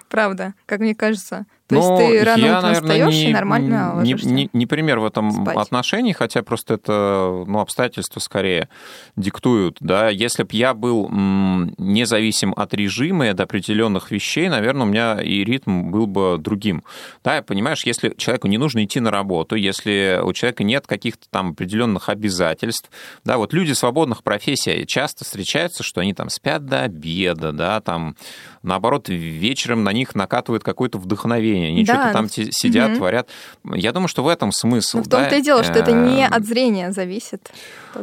[0.10, 1.46] правда, как мне кажется.
[1.72, 4.66] То Но есть ты рано я, утром наверное, встаешь не, и нормально не, не, не
[4.66, 5.56] пример в этом спать.
[5.58, 8.68] отношении, хотя просто это ну, обстоятельства скорее
[9.16, 9.78] диктуют.
[9.80, 10.10] Да?
[10.10, 15.46] Если бы я был независим от режима и от определенных вещей, наверное, у меня и
[15.46, 16.84] ритм был бы другим.
[17.24, 21.52] Да, понимаешь, если человеку не нужно идти на работу, если у человека нет каких-то там
[21.52, 22.90] определенных обязательств,
[23.24, 28.18] да, вот люди свободных профессий часто встречаются, что они там спят до обеда, да, там
[28.62, 31.94] наоборот вечером на них накатывает какое-то вдохновение, они да.
[31.94, 32.98] что-то там сидят, угу.
[32.98, 33.30] творят.
[33.64, 34.98] Я думаю, что в этом смысл.
[34.98, 35.38] Но в том-то да?
[35.38, 37.52] и дело, что это не от зрения зависит.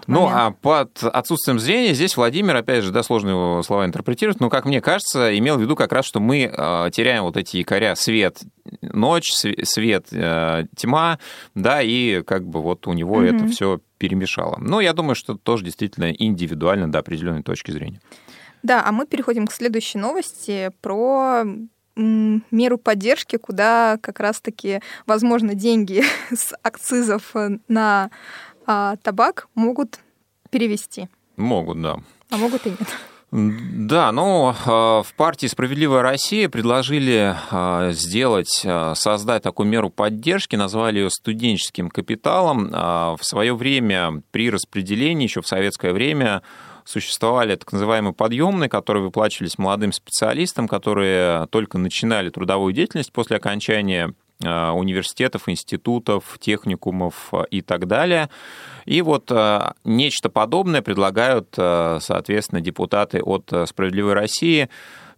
[0.07, 0.39] Ну, момент.
[0.39, 4.67] а под отсутствием зрения здесь Владимир, опять же, да, сложно его слова интерпретировать, но, как
[4.67, 8.41] мне кажется, имел в виду как раз, что мы э, теряем вот эти якоря свет,
[8.83, 11.19] ночь, свет, э, тьма,
[11.55, 13.23] да, и как бы вот у него угу.
[13.23, 14.59] это все перемешало.
[14.61, 18.01] Но я думаю, что тоже действительно индивидуально до определенной точки зрения.
[18.63, 21.45] Да, а мы переходим к следующей новости про
[21.99, 26.03] меру поддержки, куда как раз-таки, возможно, деньги
[26.35, 27.35] с акцизов
[27.69, 28.11] на
[28.67, 29.99] а, табак могут
[30.51, 31.09] перевести.
[31.37, 31.99] Могут, да.
[32.31, 32.89] А могут и нет.
[33.31, 41.01] Да, ну, в партии «Справедливая Россия» предложили а, сделать, а, создать такую меру поддержки, назвали
[41.01, 42.71] ее студенческим капиталом.
[42.71, 46.43] В свое время при распределении, еще в советское время,
[46.89, 54.15] существовали так называемые подъемные, которые выплачивались молодым специалистам, которые только начинали трудовую деятельность после окончания
[54.43, 58.31] э, университетов, институтов, техникумов э, и так далее.
[58.89, 64.69] И вот э, нечто подобное предлагают, соответственно, депутаты от «Справедливой России»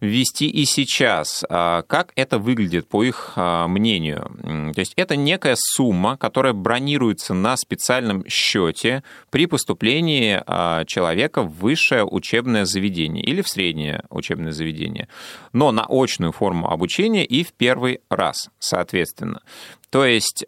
[0.01, 1.45] ввести и сейчас.
[1.47, 4.71] А как это выглядит, по их а, мнению?
[4.73, 11.59] То есть это некая сумма, которая бронируется на специальном счете при поступлении а, человека в
[11.59, 15.07] высшее учебное заведение или в среднее учебное заведение,
[15.53, 19.41] но на очную форму обучения и в первый раз, соответственно.
[19.91, 20.45] То есть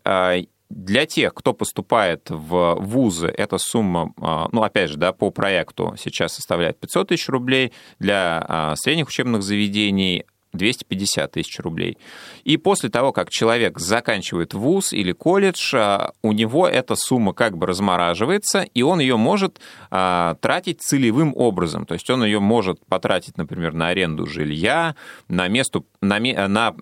[0.73, 5.95] для тех, кто поступает в вузы, эта сумма, а, ну, опять же, да, по проекту
[5.97, 11.97] сейчас составляет 500 тысяч рублей, для а, средних учебных заведений 250 тысяч рублей.
[12.43, 17.57] И после того, как человек заканчивает вуз или колледж, а, у него эта сумма как
[17.57, 19.59] бы размораживается, и он ее может
[19.89, 21.85] тратить целевым образом.
[21.85, 24.95] То есть он ее может потратить, например, на аренду жилья,
[25.27, 26.75] на, место, на, на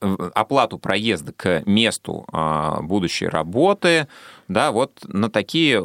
[0.00, 4.08] оплату проезда к месту а, будущей работы,
[4.48, 5.84] да, вот на такие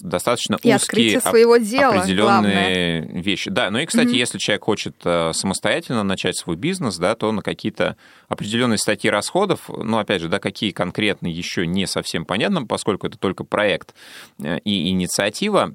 [0.00, 3.22] достаточно и узкие своего дела, определенные главное.
[3.22, 3.50] вещи.
[3.50, 4.16] Да, ну и, кстати, mm-hmm.
[4.16, 7.96] если человек хочет э, самостоятельно начать свой бизнес, да, то на какие-то
[8.28, 13.16] определенные статьи расходов, ну, опять же, да, какие конкретно еще не совсем понятно, поскольку это
[13.16, 13.94] только проект
[14.42, 15.74] э, и инициатива,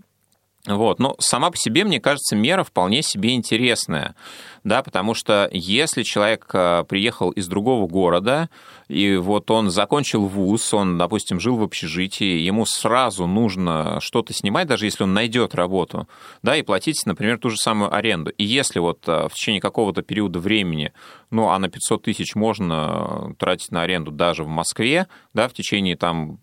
[0.68, 1.00] вот.
[1.00, 4.16] Но сама по себе, мне кажется, мера вполне себе интересная,
[4.64, 8.50] да, потому что если человек э, приехал из другого города,
[8.88, 14.68] и вот он закончил вуз, он, допустим, жил в общежитии, ему сразу нужно что-то снимать,
[14.68, 16.08] даже если он найдет работу,
[16.44, 18.30] да, и платить, например, ту же самую аренду.
[18.32, 20.94] И если вот э, в течение какого-то периода времени,
[21.32, 25.96] ну, а на 500 тысяч можно тратить на аренду даже в Москве, да, в течение
[25.96, 26.38] там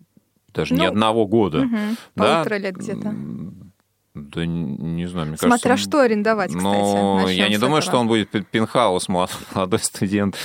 [0.53, 1.59] даже ну, не одного года.
[1.59, 1.77] Угу,
[2.15, 3.15] да, полтора лет где-то
[4.19, 5.89] да не знаю, мне Смотря кажется...
[5.89, 6.63] что арендовать, кстати.
[6.63, 7.81] Но я не думаю, этого.
[7.81, 9.07] что он будет пентхаус,
[9.53, 10.37] молодой студент,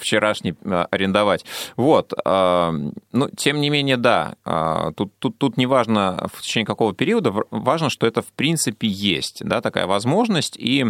[0.00, 1.44] вчерашний а, арендовать.
[1.76, 2.12] Вот.
[2.24, 2.72] А,
[3.12, 7.32] но, тем не менее, да, а, тут, тут, тут не важно в течение какого периода,
[7.50, 10.86] важно, что это в принципе есть, да, такая возможность, и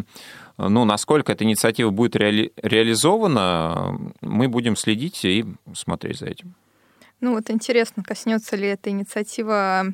[0.58, 2.52] ну, насколько эта инициатива будет реали...
[2.56, 6.54] реализована, мы будем следить и смотреть за этим.
[7.20, 9.86] Ну, вот интересно, коснется ли эта инициатива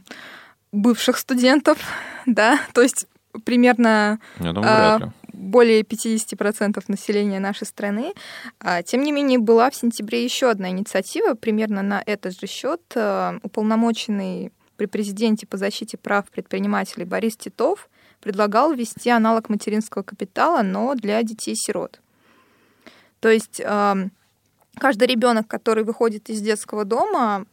[0.75, 1.79] бывших студентов,
[2.27, 3.07] да, то есть
[3.45, 8.13] примерно Я думаю, а, более 50% населения нашей страны.
[8.61, 12.81] А, тем не менее, была в сентябре еще одна инициатива, примерно на этот же счет.
[12.95, 17.89] А, уполномоченный при президенте по защите прав предпринимателей Борис Титов
[18.21, 22.01] предлагал ввести аналог материнского капитала, но для детей-сирот.
[23.21, 23.63] То есть
[24.79, 27.47] каждый ребенок, который выходит из детского дома,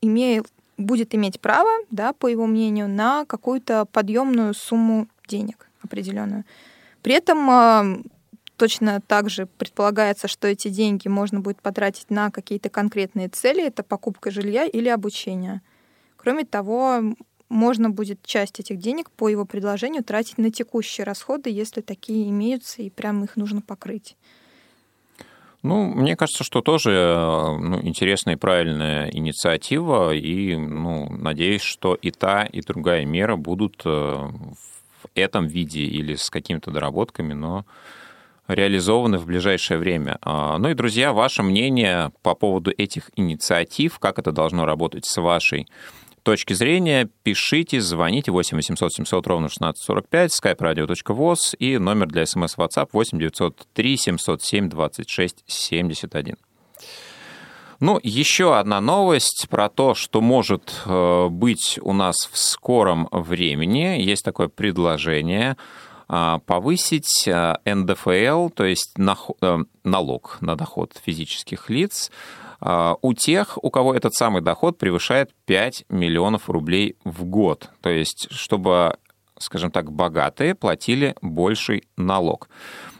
[0.00, 0.46] имеет
[0.78, 6.44] будет иметь право, да, по его мнению, на какую-то подъемную сумму денег определенную.
[7.02, 8.04] При этом
[8.56, 13.82] точно так же предполагается, что эти деньги можно будет потратить на какие-то конкретные цели, это
[13.82, 15.62] покупка жилья или обучение.
[16.16, 17.14] Кроме того,
[17.48, 22.82] можно будет часть этих денег по его предложению тратить на текущие расходы, если такие имеются,
[22.82, 24.16] и прям их нужно покрыть.
[25.62, 26.90] Ну, мне кажется, что тоже
[27.60, 33.82] ну, интересная и правильная инициатива, и ну, надеюсь, что и та, и другая мера будут
[33.84, 37.64] э, в этом виде или с какими-то доработками, но
[38.46, 40.18] реализованы в ближайшее время.
[40.22, 45.20] А, ну и, друзья, ваше мнение по поводу этих инициатив, как это должно работать с
[45.20, 45.66] вашей
[46.28, 52.90] точки зрения, пишите, звоните 8 800 700 ровно 1645, skype-radio.voz и номер для смс WhatsApp
[52.92, 56.36] 8 903 707 26 71.
[57.80, 63.98] Ну, еще одна новость про то, что может э, быть у нас в скором времени.
[63.98, 65.56] Есть такое предложение
[66.08, 72.10] а, повысить э, НДФЛ, то есть э, налог на доход физических лиц,
[72.60, 77.70] у тех, у кого этот самый доход превышает 5 миллионов рублей в год.
[77.80, 78.96] То есть, чтобы,
[79.38, 82.48] скажем так, богатые платили больший налог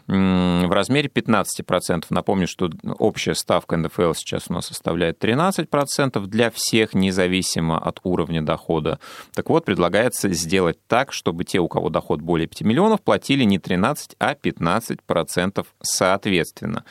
[0.07, 2.05] в размере 15%.
[2.09, 8.41] Напомню, что общая ставка НДФЛ сейчас у нас составляет 13% для всех, независимо от уровня
[8.41, 8.99] дохода.
[9.35, 13.59] Так вот, предлагается сделать так, чтобы те, у кого доход более 5 миллионов, платили не
[13.59, 16.85] 13, а 15% соответственно.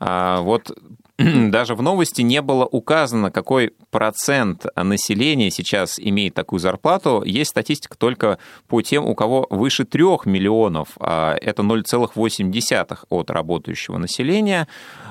[0.00, 0.76] А вот
[1.18, 7.22] даже в новости не было указано, какой процент населения сейчас имеет такую зарплату.
[7.24, 10.88] Есть статистика только по тем, у кого выше 3 миллионов.
[10.98, 14.66] А это 0,8 от работающего населения.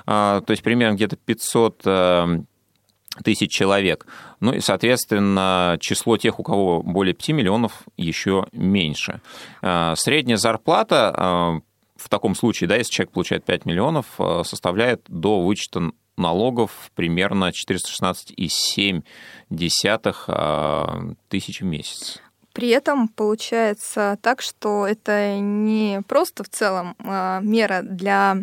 [0.06, 2.40] А, то есть примерно где-то 500 э,
[3.24, 4.06] тысяч человек.
[4.42, 9.22] Ну и, соответственно, число тех, у кого более 5 миллионов, еще меньше.
[9.62, 11.62] А, средняя зарплата
[12.04, 17.52] в таком случае, да, если человек получает 5 миллионов, э, составляет до вычета налогов примерно
[17.52, 19.04] 416,7
[20.28, 22.20] э, тысяч в месяц.
[22.52, 28.38] При этом получается так, что это не просто в целом э, мера для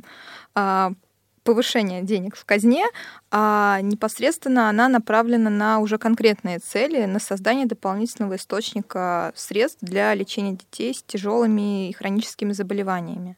[1.45, 2.85] повышения денег в казне,
[3.31, 10.53] а непосредственно она направлена на уже конкретные цели, на создание дополнительного источника средств для лечения
[10.53, 13.37] детей с тяжелыми и хроническими заболеваниями.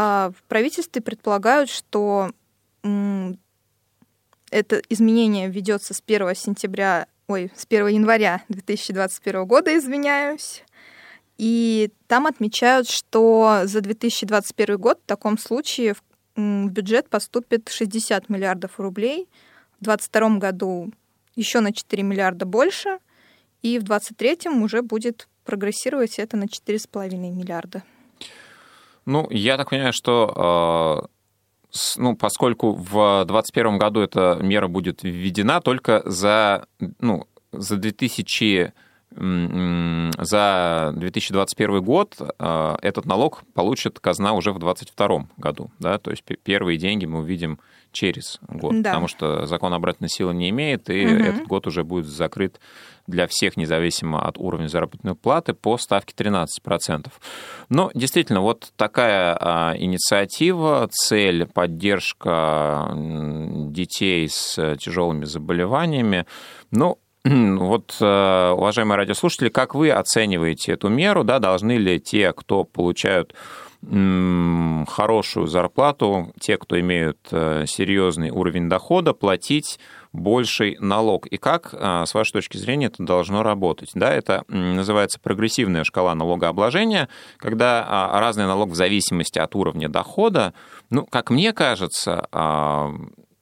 [0.00, 2.30] А в правительстве предполагают, что
[4.48, 10.62] это изменение ведется с 1 сентября, ой, с 1 января 2021 года, извиняюсь.
[11.36, 18.78] И там отмечают, что за 2021 год в таком случае в бюджет поступит 60 миллиардов
[18.78, 19.28] рублей,
[19.80, 20.92] в 2022 году
[21.34, 23.00] еще на 4 миллиарда больше,
[23.62, 27.82] и в 2023 уже будет прогрессировать это на 4,5 миллиарда.
[29.08, 31.08] Ну, я так понимаю, что
[31.72, 36.66] э, ну, поскольку в 2021 году эта мера будет введена только за,
[37.00, 38.74] ну, за 2000
[39.10, 45.70] за 2021 год э, этот налог получит казна уже в 2022 году.
[45.78, 45.98] Да?
[45.98, 47.58] То есть первые деньги мы увидим
[47.90, 48.90] через год, да.
[48.90, 51.14] потому что закон обратной силы не имеет, и угу.
[51.14, 52.60] этот год уже будет закрыт
[53.08, 57.08] для всех, независимо от уровня заработной платы, по ставке 13%.
[57.68, 66.26] Но действительно, вот такая а, инициатива, цель поддержка детей с тяжелыми заболеваниями,
[66.70, 71.24] ну, вот, э, уважаемые радиослушатели, как вы оцениваете эту меру?
[71.24, 73.34] Да, должны ли те, кто получают
[73.80, 79.78] хорошую зарплату, те, кто имеют э, серьезный уровень дохода, платить
[80.12, 81.26] больший налог.
[81.28, 83.90] И как, э, с вашей точки зрения, это должно работать?
[83.94, 90.54] Да, это называется прогрессивная шкала налогообложения, когда а, разный налог в зависимости от уровня дохода,
[90.90, 92.90] ну, как мне кажется, а,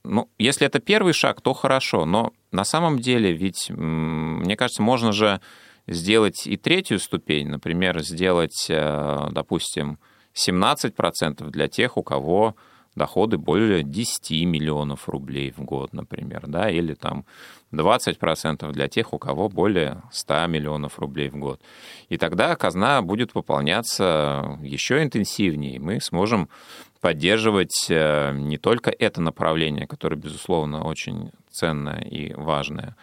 [0.04, 5.12] ну, если это первый шаг, то хорошо, но на самом деле ведь, мне кажется, можно
[5.12, 5.40] же
[5.86, 9.98] сделать и третью ступень, например, сделать, э, допустим,
[10.36, 12.54] 17% для тех, у кого
[12.96, 17.24] доходы более 10 миллионов рублей в год, например, да, или там
[17.72, 21.60] 20% для тех, у кого более 100 миллионов рублей в год.
[22.08, 26.48] И тогда казна будет пополняться еще интенсивнее, мы сможем
[27.00, 32.96] поддерживать э, не только это направление, которое, безусловно, очень ценное и важное.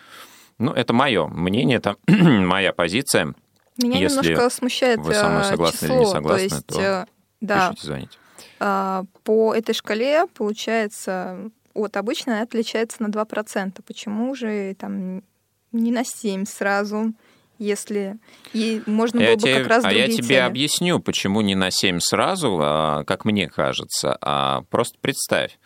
[0.58, 3.34] Ну, это мое мнение, это моя позиция.
[3.78, 6.68] Меня Если немножко смущает вы со мной э, согласны число, или не согласны, то, есть,
[6.68, 7.06] то э,
[7.44, 8.18] да, пишите, звоните.
[8.60, 13.82] А, по этой шкале, получается, от обычной отличается на 2%.
[13.86, 15.24] Почему же там
[15.72, 17.14] не на 7 сразу?
[17.60, 18.18] если
[18.52, 20.40] и можно было я бы тебе, как раз А я тебе темы.
[20.40, 24.18] объясню, почему не на 7 сразу, а, как мне кажется.
[24.22, 25.60] А просто представь,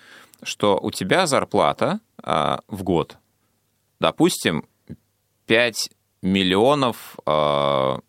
[0.44, 3.18] что у тебя зарплата а, в год,
[4.00, 4.68] допустим,
[5.48, 5.90] 5
[6.22, 8.00] миллионов а,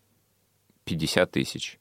[0.83, 1.78] 50 тысяч.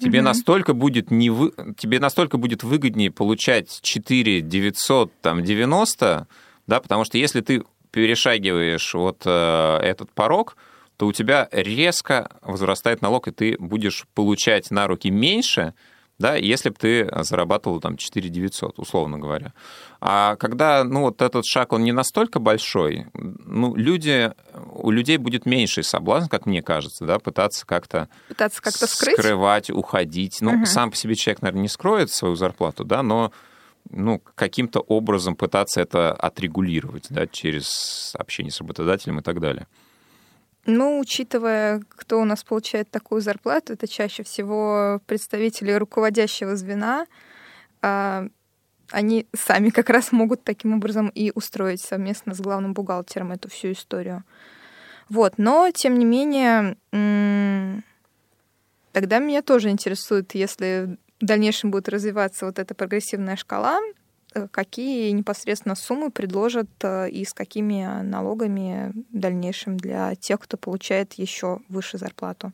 [0.00, 0.26] Тебе Мгм.
[0.26, 1.52] настолько будет не вы...
[1.76, 6.28] тебе настолько будет выгоднее получать 4 900 там 90,
[6.68, 10.56] да, потому что если ты перешагиваешь вот э, этот порог,
[10.96, 15.74] то у тебя резко возрастает налог, и ты будешь получать на руки меньше,
[16.18, 19.52] да, если бы ты зарабатывал там 4 900, условно говоря.
[20.00, 24.32] А когда, ну, вот этот шаг, он не настолько большой, ну, люди,
[24.72, 29.18] у людей будет меньший соблазн, как мне кажется, да, пытаться как-то Пытаться как-то скрыть.
[29.18, 30.38] скрывать, уходить.
[30.40, 30.66] Ну, Мгм.
[30.66, 33.32] сам по себе человек, наверное, не скроет свою зарплату, да, но
[33.90, 39.66] ну, каким-то образом пытаться это отрегулировать, да, через общение с работодателем и так далее.
[40.70, 47.06] Ну, учитывая, кто у нас получает такую зарплату, это чаще всего представители руководящего звена.
[47.80, 48.26] а,
[48.90, 53.72] Они сами как раз могут таким образом и устроить совместно с главным бухгалтером эту всю
[53.72, 54.24] историю.
[55.08, 56.76] Вот, но тем не менее,
[58.92, 63.80] тогда меня тоже интересует, если в дальнейшем будет развиваться вот эта прогрессивная шкала,
[64.50, 71.14] какие непосредственно суммы предложат э, и с какими налогами в дальнейшем для тех, кто получает
[71.14, 72.52] еще выше зарплату.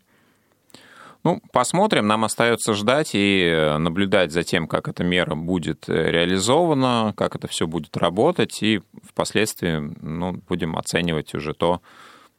[1.24, 6.10] Ну, посмотрим, нам остается ждать и э, наблюдать за тем, как эта мера будет э,
[6.10, 11.80] реализована, как это все будет работать, и впоследствии ну, будем оценивать уже то,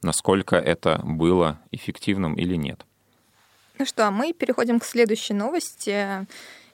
[0.03, 2.85] насколько это было эффективным или нет.
[3.79, 6.27] Ну что, а мы переходим к следующей новости.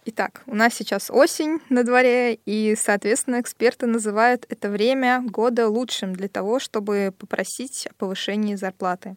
[0.03, 6.15] Итак, у нас сейчас осень на дворе, и, соответственно, эксперты называют это время года лучшим
[6.15, 9.15] для того, чтобы попросить о повышении зарплаты.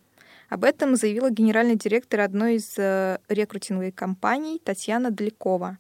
[0.51, 5.79] Об этом заявила генеральный директор одной из э, рекрутинговых компаний Татьяна Далекова.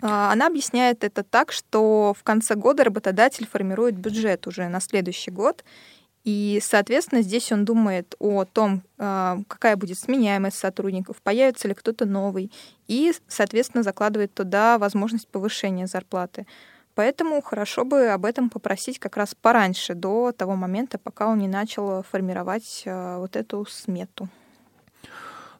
[0.00, 5.30] А, Она объясняет это так, что в конце года работодатель формирует бюджет уже на следующий
[5.30, 5.64] год,
[6.26, 12.04] и, соответственно, здесь он думает о том, а, какая будет сменяемость сотрудников, появится ли кто-то
[12.04, 12.50] новый,
[12.88, 16.44] и, соответственно, закладывает туда возможность повышения зарплаты.
[16.96, 21.46] Поэтому хорошо бы об этом попросить как раз пораньше, до того момента, пока он не
[21.46, 24.28] начал формировать а, вот эту смету.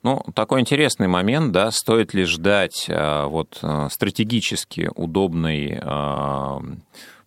[0.03, 3.63] Ну, такой интересный момент, да, стоит ли ждать а, вот
[3.93, 5.81] стратегически удобной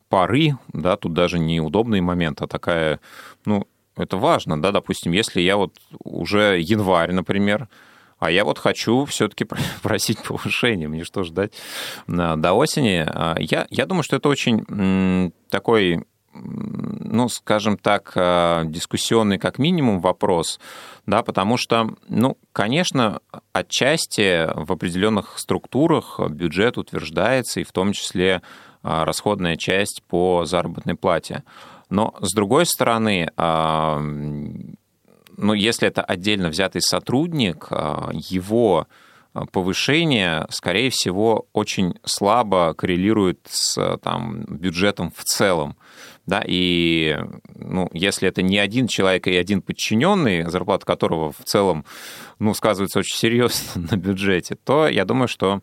[0.10, 3.00] поры, да, тут даже не удобный момент, а такая,
[3.46, 7.68] ну, это важно, да, допустим, если я вот уже январь, например,
[8.20, 9.46] а я вот хочу все-таки
[9.82, 10.88] просить повышения.
[10.88, 11.54] Мне что ждать
[12.08, 13.06] а, до осени?
[13.08, 20.00] А, Я, я думаю, что это очень такой, ну, скажем так, а, дискуссионный как минимум
[20.02, 20.60] вопрос,
[21.06, 23.22] да, потому что, ну, конечно,
[23.54, 28.42] отчасти в определенных структурах бюджет утверждается, и в том числе
[28.84, 31.44] расходная часть по заработной плате.
[31.90, 38.88] Но, с другой стороны, а, ну, если это отдельно взятый сотрудник, а, его
[39.52, 45.78] повышение, скорее всего, очень слабо коррелирует с там, бюджетом в целом.
[46.26, 47.18] Да, и
[47.56, 51.86] ну, если это не один человек и один подчиненный, зарплата которого в целом
[52.40, 55.62] ну, сказывается очень серьезно на бюджете, то я думаю, что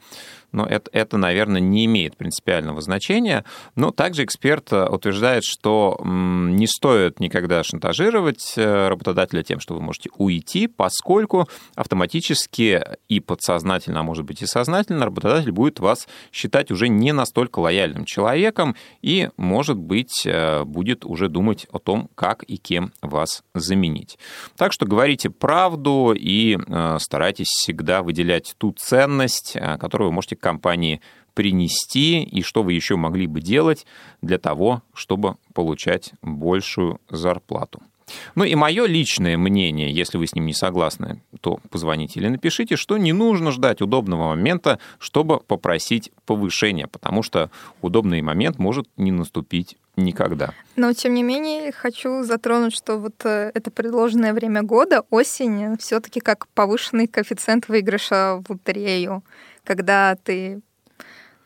[0.56, 3.44] ну, это, это, наверное, не имеет принципиального значения.
[3.74, 10.66] Но также эксперт утверждает, что не стоит никогда шантажировать работодателя тем, что вы можете уйти,
[10.66, 17.12] поскольку автоматически и подсознательно, а может быть и сознательно, работодатель будет вас считать уже не
[17.12, 20.26] настолько лояльным человеком и, может быть,
[20.64, 24.18] будет уже думать о том, как и кем вас заменить.
[24.56, 26.56] Так что говорите правду и
[26.98, 31.00] старайтесь всегда выделять ту ценность, которую вы можете компании
[31.34, 33.86] принести и что вы еще могли бы делать
[34.22, 37.82] для того, чтобы получать большую зарплату.
[38.34, 42.76] Ну и мое личное мнение, если вы с ним не согласны, то позвоните или напишите,
[42.76, 47.50] что не нужно ждать удобного момента, чтобы попросить повышения, потому что
[47.82, 50.52] удобный момент может не наступить никогда.
[50.76, 56.20] Но, тем не менее, хочу затронуть, что вот это предложенное время года, осень, все таки
[56.20, 59.24] как повышенный коэффициент выигрыша в лотерею,
[59.64, 60.60] когда ты,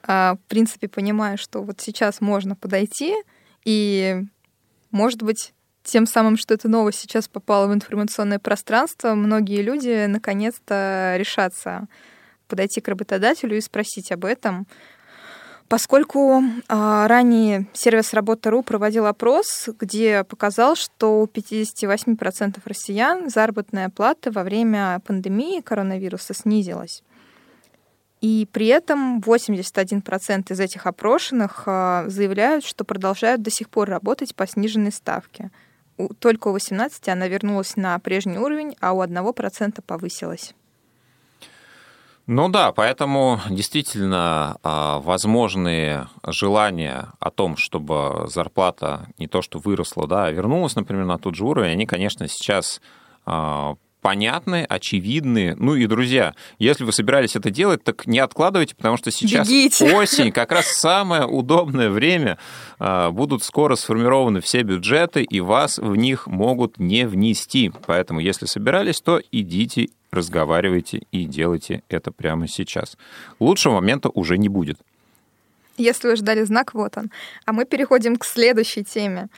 [0.02, 3.14] в принципе, понимаешь, что вот сейчас можно подойти,
[3.64, 4.22] и,
[4.90, 11.14] может быть, тем самым, что эта новость сейчас попала в информационное пространство, многие люди наконец-то
[11.16, 11.86] решатся
[12.48, 14.66] подойти к работодателю и спросить об этом.
[15.68, 24.32] Поскольку э, ранее сервис Работа.ру проводил опрос, где показал, что у 58% россиян заработная плата
[24.32, 27.04] во время пандемии коронавируса снизилась.
[28.20, 34.34] И при этом 81% из этих опрошенных э, заявляют, что продолжают до сих пор работать
[34.34, 35.52] по сниженной ставке.
[36.18, 40.54] Только у 18 она вернулась на прежний уровень, а у 1% повысилась.
[42.26, 50.06] Ну да, поэтому действительно а, возможные желания о том, чтобы зарплата не то что выросла,
[50.06, 52.80] да, а вернулась, например, на тот же уровень, они, конечно, сейчас
[53.26, 55.54] а, понятны, очевидны.
[55.56, 59.94] Ну и, друзья, если вы собирались это делать, так не откладывайте, потому что сейчас Бегите.
[59.96, 62.38] осень, как раз самое удобное время.
[62.78, 67.72] А, будут скоро сформированы все бюджеты, и вас в них могут не внести.
[67.86, 72.96] Поэтому, если собирались, то идите разговаривайте и делайте это прямо сейчас.
[73.38, 74.78] Лучшего момента уже не будет.
[75.76, 77.10] Если вы ждали знак, вот он.
[77.46, 79.28] А мы переходим к следующей теме.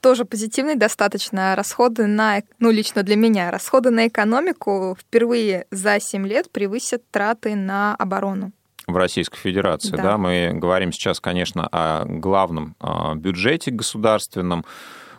[0.00, 1.56] Тоже позитивный достаточно.
[1.56, 7.54] Расходы на, ну, лично для меня, расходы на экономику впервые за 7 лет превысят траты
[7.54, 8.52] на оборону
[8.88, 9.90] в Российской Федерации.
[9.90, 10.02] Да.
[10.02, 14.64] да, мы говорим сейчас, конечно, о главном а, бюджете государственном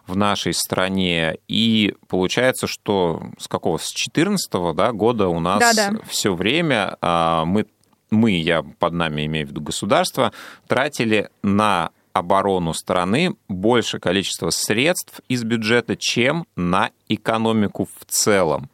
[0.07, 1.37] в нашей стране.
[1.47, 3.77] И получается, что с какого?
[3.77, 5.99] С 14 да, года у нас Да-да.
[6.07, 7.67] все время а, мы,
[8.09, 10.33] мы, я под нами имею в виду государство,
[10.67, 18.69] тратили на оборону страны больше количества средств из бюджета, чем на экономику в целом.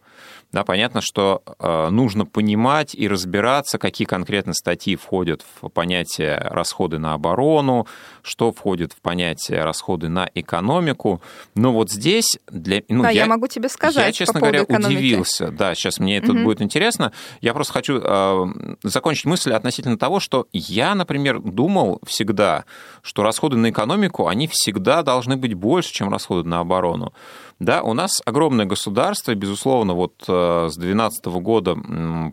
[0.56, 6.97] Да, понятно, что э, нужно понимать и разбираться, какие конкретно статьи входят в понятие расходы
[6.97, 7.88] на оборону,
[8.22, 11.22] что входит в понятие расходы на экономику.
[11.56, 14.06] Но вот здесь для, ну, да, я, я могу тебе сказать.
[14.06, 14.97] Я, честно по говоря, экономики.
[14.97, 15.51] удивился.
[15.51, 16.43] Да, сейчас мне это угу.
[16.43, 17.12] будет интересно.
[17.41, 18.45] Я просто хочу э,
[18.82, 22.64] закончить мысль относительно того, что я, например, думал всегда,
[23.01, 27.12] что расходы на экономику они всегда должны быть больше, чем расходы на оборону.
[27.60, 31.78] Да, у нас огромное государство, безусловно, вот э, с 2012 года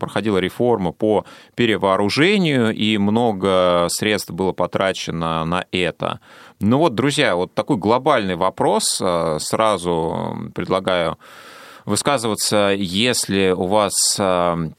[0.00, 6.18] проходила реформа по перевооружению, и много средств было потрачено на это.
[6.58, 11.18] Ну вот, друзья, вот такой глобальный вопрос э, сразу предлагаю
[11.84, 14.70] высказываться, если у вас э,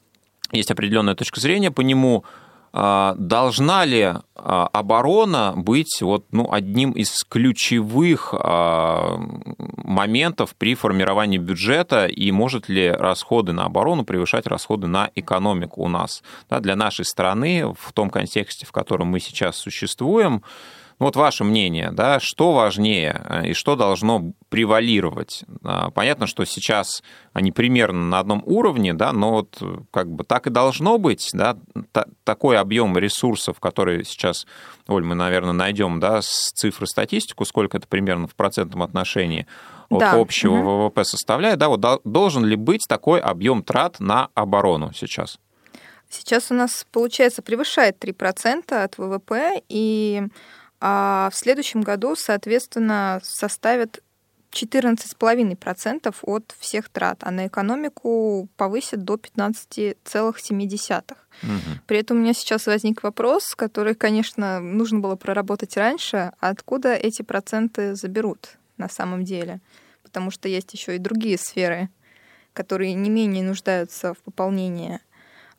[0.52, 2.26] есть определенная точка зрения по нему,
[2.74, 9.18] должна ли а, оборона быть вот, ну, одним из ключевых а,
[9.58, 15.88] моментов при формировании бюджета, и может ли расходы на оборону превышать расходы на экономику у
[15.88, 16.24] нас?
[16.50, 20.42] Да, для нашей страны, в том контексте, в котором мы сейчас существуем,
[21.00, 25.44] ну, вот ваше мнение, да, что важнее э, и что должно превалировать?
[25.64, 30.24] А, понятно, что сейчас они примерно на одном уровне, да, но вот э, как бы
[30.24, 31.58] так и должно быть, да,
[32.24, 34.46] такой объем ресурсов, который сейчас,
[34.88, 39.48] Оль, мы, наверное, найдем, да, с цифры статистику, сколько это примерно в процентном отношении
[39.90, 40.14] от да.
[40.14, 40.86] общего угу.
[40.86, 45.40] ВВП составляет, да, вот должен ли быть такой объем трат на оборону сейчас?
[46.10, 50.22] Сейчас у нас, получается, превышает 3% от ВВП, и
[50.86, 54.04] а в следующем году, соответственно, составит
[54.52, 61.12] 14,5% от всех трат, а на экономику повысит до 15,7%.
[61.42, 61.52] Угу.
[61.88, 67.22] При этом у меня сейчас возник вопрос, который, конечно, нужно было проработать раньше, откуда эти
[67.22, 69.62] проценты заберут на самом деле?
[70.04, 71.88] Потому что есть еще и другие сферы,
[72.52, 75.00] которые не менее нуждаются в пополнении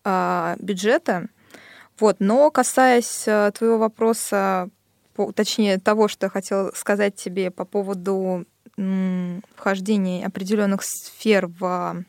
[0.04, 1.28] а, бюджета.
[1.98, 2.16] Вот.
[2.18, 4.68] Но касаясь а, твоего вопроса
[5.34, 8.46] точнее того, что я хотела сказать тебе по поводу
[9.56, 12.04] вхождения определенных сфер в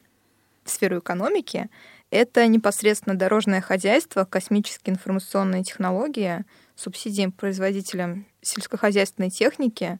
[0.66, 1.70] сферу экономики,
[2.10, 6.44] это непосредственно дорожное хозяйство, космические информационные технологии,
[6.76, 10.00] субсидии производителям сельскохозяйственной техники,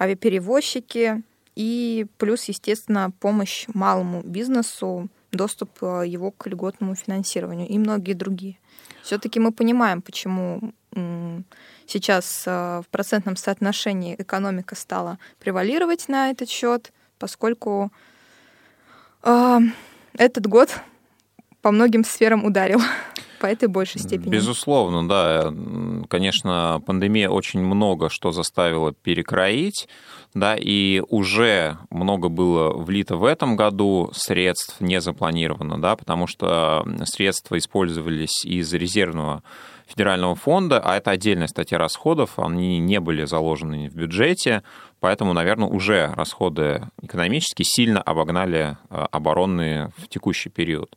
[0.00, 1.22] авиаперевозчики
[1.54, 8.58] и плюс, естественно, помощь малому бизнесу, доступ э, его к льготному финансированию и многие другие.
[9.02, 10.72] Все-таки мы понимаем, почему
[11.86, 17.90] сейчас э, в процентном соотношении экономика стала превалировать на этот счет, поскольку
[19.22, 19.58] э,
[20.16, 20.80] этот год
[21.62, 22.80] по многим сферам ударил
[23.40, 24.30] по этой большей степени.
[24.30, 25.52] Безусловно, да.
[26.08, 29.88] Конечно, пандемия очень много что заставила перекроить,
[30.34, 36.86] да, и уже много было влито в этом году средств не запланировано, да, потому что
[37.04, 39.42] средства использовались из резервного
[39.86, 44.62] федерального фонда, а это отдельная статья расходов, они не были заложены в бюджете,
[45.00, 50.96] Поэтому, наверное, уже расходы экономически сильно обогнали э, оборонные в текущий период.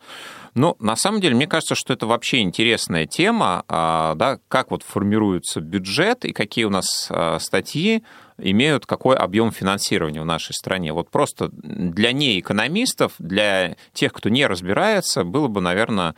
[0.55, 4.83] Но на самом деле, мне кажется, что это вообще интересная тема, а, да, как вот
[4.83, 8.03] формируется бюджет и какие у нас э, статьи
[8.37, 10.93] имеют какой объем финансирования в нашей стране.
[10.93, 16.15] Вот просто для неэкономистов, для тех, кто не разбирается, было бы, наверное,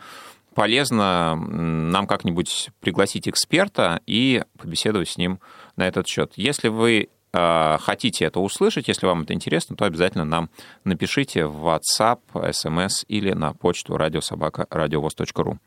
[0.54, 5.40] полезно нам как-нибудь пригласить эксперта и побеседовать с ним
[5.76, 6.32] на этот счет.
[6.36, 10.50] Если вы э, хотите это услышать, если вам это интересно, то обязательно нам
[10.84, 15.58] напишите в WhatsApp, SMS или на почту радиособака.радиовоз.ру.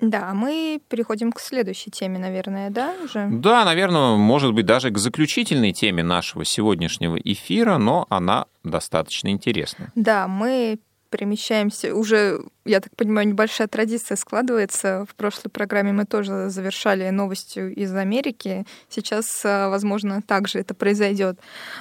[0.00, 3.28] Да, мы переходим к следующей теме, наверное, да, уже?
[3.30, 9.92] Да, наверное, может быть, даже к заключительной теме нашего сегодняшнего эфира, но она достаточно интересна.
[9.94, 10.78] Да, мы
[11.14, 11.94] перемещаемся.
[11.94, 15.06] Уже, я так понимаю, небольшая традиция складывается.
[15.08, 18.66] В прошлой программе мы тоже завершали новостью из Америки.
[18.88, 21.38] Сейчас, а, возможно, также это произойдет.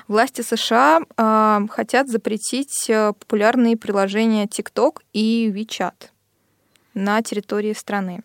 [0.08, 6.12] Власти США э, хотят запретить а, популярные приложения TikTok и WeChat
[6.94, 8.22] на территории страны.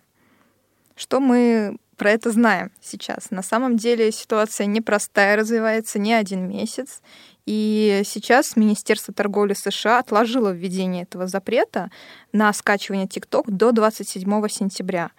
[0.94, 3.30] Что мы про это знаем сейчас?
[3.30, 7.02] На самом деле ситуация непростая, развивается не один месяц.
[7.44, 11.90] И сейчас Министерство торговли США отложило введение этого запрета
[12.32, 15.10] на скачивание TikTok до 27 сентября.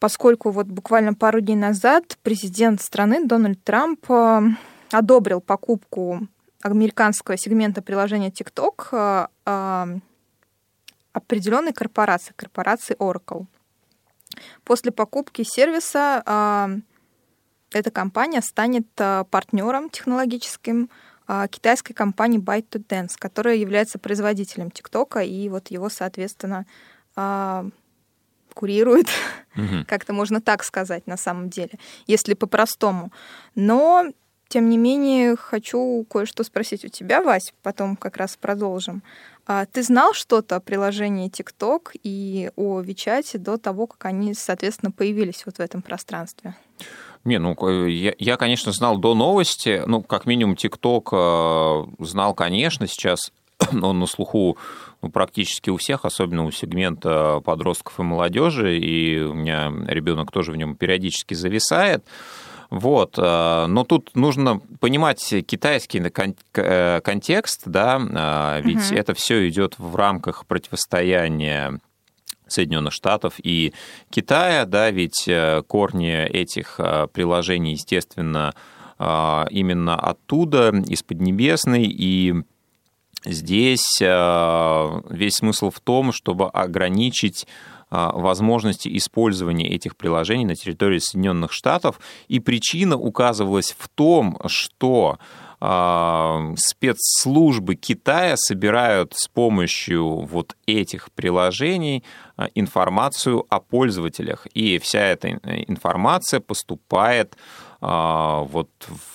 [0.00, 4.40] Поскольку вот буквально пару дней назад президент страны Дональд Трамп э,
[4.90, 6.26] одобрил покупку
[6.62, 9.98] американского сегмента приложения TikTok э, э,
[11.12, 13.46] определенной корпорации, корпорации Oracle.
[14.64, 16.80] После покупки сервиса э,
[17.72, 20.90] эта компания станет э, партнером технологическим
[21.28, 26.66] э, китайской компании Byte2Dance, которая является производителем ТикТока, и вот его, соответственно,
[27.16, 27.70] э,
[28.54, 29.06] курирует,
[29.56, 29.84] mm-hmm.
[29.88, 33.12] как-то можно так сказать на самом деле, если по-простому.
[33.54, 34.06] Но,
[34.48, 39.02] тем не менее, хочу кое-что спросить у тебя, Вась, потом как раз продолжим.
[39.46, 44.92] А ты знал что-то о приложении TikTok и о Вичате до того, как они, соответственно,
[44.92, 46.54] появились вот в этом пространстве?
[47.24, 47.54] Не, ну,
[47.86, 53.32] я, я, конечно, знал до новости, ну, как минимум, TikTok э, знал, конечно, сейчас
[53.82, 54.56] он на слуху
[55.02, 60.52] ну, практически у всех, особенно у сегмента подростков и молодежи, и у меня ребенок тоже
[60.52, 62.04] в нем периодически зависает.
[62.72, 63.18] Вот.
[63.18, 66.02] Э, но тут нужно понимать китайский
[66.54, 68.98] э, контекст, да, э, ведь угу.
[68.98, 71.78] это все идет в рамках противостояния
[72.46, 73.74] Соединенных Штатов и
[74.08, 75.28] Китая, да, ведь
[75.66, 76.78] корни этих
[77.12, 78.54] приложений, естественно,
[78.98, 82.34] именно оттуда, из Поднебесной, и
[83.24, 87.46] здесь весь смысл в том, чтобы ограничить
[87.92, 92.00] возможности использования этих приложений на территории Соединенных Штатов.
[92.28, 95.18] И причина указывалась в том, что
[95.64, 102.02] а, спецслужбы Китая собирают с помощью вот этих приложений
[102.36, 104.48] а, информацию о пользователях.
[104.54, 105.28] И вся эта
[105.68, 107.38] информация поступает а,
[107.82, 108.70] вот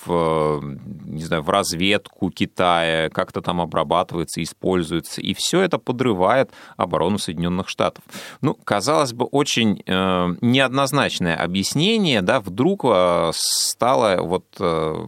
[0.05, 0.61] в,
[1.05, 7.69] не знаю, в разведку Китая, как-то там обрабатывается, используется, и все это подрывает оборону Соединенных
[7.69, 8.03] Штатов.
[8.41, 15.05] Ну, казалось бы, очень э, неоднозначное объяснение, да, вдруг э, стало вот э,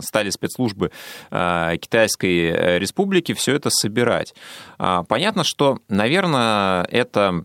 [0.00, 0.90] стали спецслужбы
[1.30, 4.34] Китайской Республики все это собирать.
[4.78, 7.44] А, понятно, что, наверное, это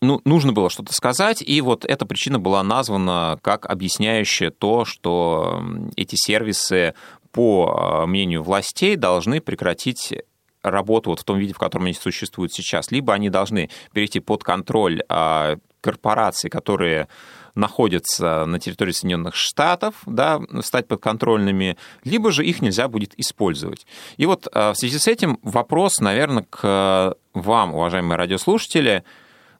[0.00, 5.62] ну, нужно было что-то сказать, и вот эта причина была названа как объясняющая то, что
[5.96, 6.94] эти сервисы,
[7.32, 10.14] по а, мнению властей, должны прекратить
[10.62, 12.90] работу вот в том виде, в котором они существуют сейчас.
[12.90, 17.08] Либо они должны перейти под контроль а, корпораций, которые
[17.54, 23.86] находятся на территории Соединенных Штатов, да, стать подконтрольными, либо же их нельзя будет использовать.
[24.16, 29.04] И вот а, в связи с этим вопрос, наверное, к вам, уважаемые радиослушатели,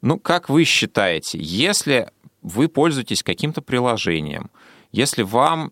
[0.00, 2.10] ну, как вы считаете, если
[2.42, 4.50] вы пользуетесь каким-то приложением,
[4.92, 5.70] если вам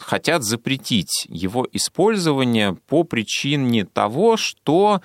[0.00, 5.00] хотят запретить его использование по причине того, что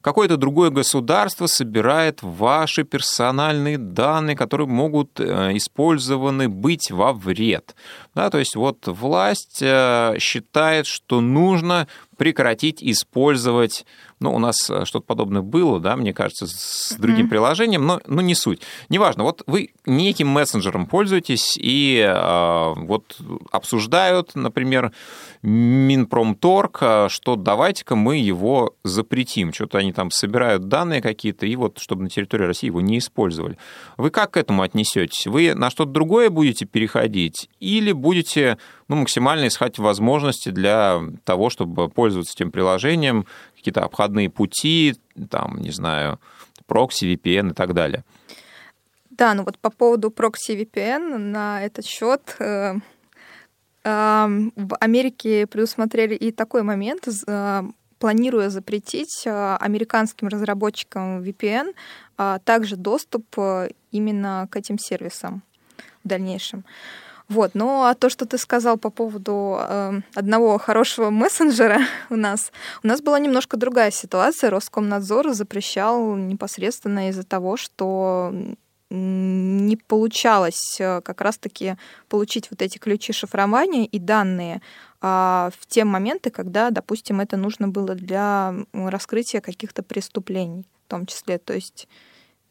[0.00, 7.74] какое-то другое государство собирает ваши персональные данные, которые могут э, использованы быть во вред.
[8.14, 13.84] Да, то есть вот власть э, считает, что нужно прекратить использовать
[14.18, 17.30] ну, у нас э, что-то подобное было, да, мне кажется, с другим mm-hmm.
[17.30, 18.62] приложением, но, но не суть.
[18.88, 23.18] Неважно, вот вы неким мессенджером пользуетесь и э, вот
[23.50, 24.92] обсуждают, например,
[25.42, 29.52] Минпромторг, э, что давайте-ка мы его запретим.
[29.52, 33.58] Что-то они там собирают данные какие-то, и вот чтобы на территории России его не использовали.
[33.98, 35.26] Вы как к этому отнесетесь?
[35.26, 38.56] Вы на что-то другое будете переходить или будете
[38.88, 43.26] ну, максимально искать возможности для того, чтобы пользоваться этим приложением,
[43.56, 44.96] какие-то обходные пути,
[45.30, 46.20] там, не знаю,
[46.66, 48.04] прокси, VPN и так далее?
[49.10, 52.74] Да, ну вот по поводу прокси VPN на этот счет э,
[53.82, 57.62] в Америке предусмотрели и такой момент, э,
[57.98, 61.74] планируя запретить э, американским разработчикам VPN
[62.18, 63.26] а также доступ
[63.90, 65.42] именно к этим сервисам
[66.02, 66.64] в дальнейшем.
[67.28, 72.52] Вот, ну а то, что ты сказал по поводу э, одного хорошего мессенджера у нас,
[72.84, 74.50] у нас была немножко другая ситуация.
[74.50, 78.32] Роскомнадзор запрещал непосредственно из-за того, что
[78.88, 81.76] не получалось э, как раз-таки
[82.08, 84.62] получить вот эти ключи шифрования и данные
[85.00, 91.06] а, в те моменты, когда, допустим, это нужно было для раскрытия каких-то преступлений в том
[91.06, 91.38] числе.
[91.38, 91.88] То есть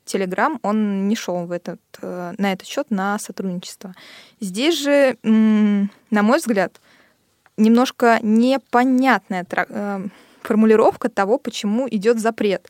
[0.05, 3.93] Telegram, он не шел в этот, э, на этот счет на сотрудничество.
[4.39, 6.79] Здесь же, на мой взгляд,
[7.57, 10.07] немножко непонятная э,
[10.41, 12.69] формулировка того, почему идет запрет.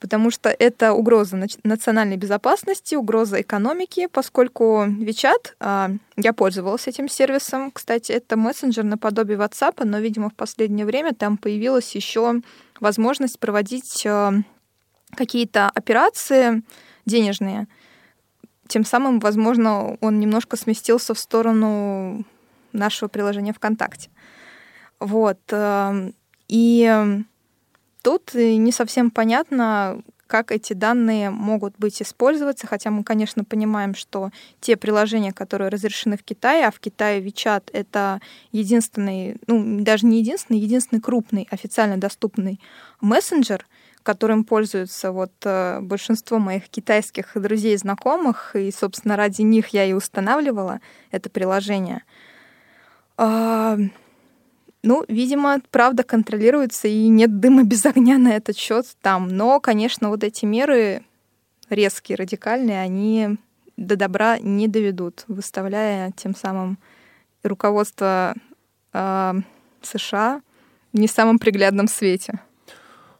[0.00, 7.72] Потому что это угроза национальной безопасности, угроза экономики, поскольку WeChat, а, я пользовалась этим сервисом,
[7.72, 12.42] кстати, это мессенджер наподобие WhatsApp, но, видимо, в последнее время там появилась еще
[12.78, 14.34] возможность проводить а,
[15.14, 16.62] какие-то операции
[17.06, 17.66] денежные.
[18.66, 22.24] Тем самым, возможно, он немножко сместился в сторону
[22.72, 24.10] нашего приложения ВКонтакте.
[25.00, 25.38] Вот.
[25.50, 25.94] А,
[26.48, 27.24] и
[28.02, 34.30] Тут не совсем понятно, как эти данные могут быть использоваться, хотя мы, конечно, понимаем, что
[34.60, 38.20] те приложения, которые разрешены в Китае, а в Китае WeChat— это
[38.52, 42.60] единственный, ну, даже не единственный, единственный крупный официально доступный
[43.00, 43.66] мессенджер,
[44.02, 49.84] которым пользуются вот э, большинство моих китайских друзей и знакомых, и, собственно, ради них я
[49.84, 50.80] и устанавливала
[51.10, 52.02] это приложение.
[53.16, 53.76] А,
[54.82, 59.28] ну, видимо, правда контролируется, и нет дыма без огня на этот счет там.
[59.28, 61.02] Но, конечно, вот эти меры
[61.68, 63.36] резкие, радикальные, они
[63.76, 66.78] до добра не доведут, выставляя тем самым
[67.42, 68.34] руководство
[68.92, 69.34] э,
[69.82, 70.42] США
[70.92, 72.40] в не самом приглядном свете.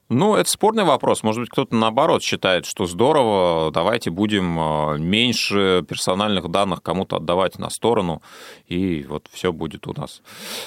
[0.08, 1.22] Ну, это спорный вопрос.
[1.22, 7.58] Может быть, кто-то наоборот считает, что здорово, давайте будем а, меньше персональных данных кому-то отдавать
[7.58, 8.22] на сторону,
[8.66, 10.22] и вот все будет у нас.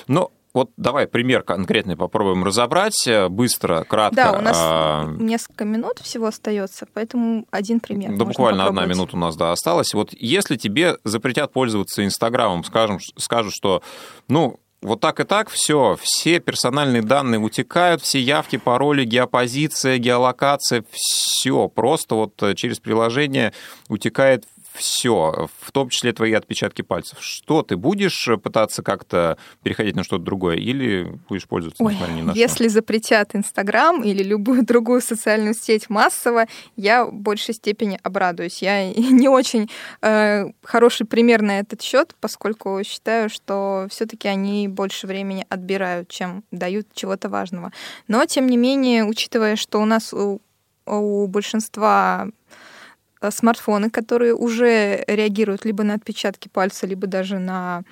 [0.07, 4.15] Но вот давай пример конкретный попробуем разобрать э, быстро, кратко.
[4.15, 5.05] Да, у нас а...
[5.17, 8.15] несколько минут всего остается, поэтому один пример.
[8.17, 9.93] Да, буквально одна минута у нас да, осталась.
[9.93, 13.81] Вот если тебе запретят пользоваться Инстаграмом, скажем, скажут, что
[14.27, 20.84] ну, вот так и так все, все персональные данные утекают, все явки, пароли, геопозиция, геолокация,
[20.91, 23.53] все просто вот э, через приложение
[23.89, 27.19] утекает все, в том числе твои отпечатки пальцев.
[27.22, 32.32] Что ты будешь пытаться как-то переходить на что-то другое или будешь пользоваться Ой, ни на
[32.32, 32.74] Если что?
[32.76, 36.45] запретят Инстаграм или любую другую социальную сеть массово,
[36.76, 38.61] я в большей степени обрадуюсь.
[38.61, 39.69] Я не очень
[40.01, 46.43] э, хороший пример на этот счет, поскольку считаю, что все-таки они больше времени отбирают, чем
[46.51, 47.72] дают чего-то важного.
[48.07, 50.41] Но, тем не менее, учитывая, что у нас у,
[50.86, 52.30] у большинства Э,
[53.30, 57.84] смартфоны, которые уже реагируют либо на отпечатки пальца, либо даже на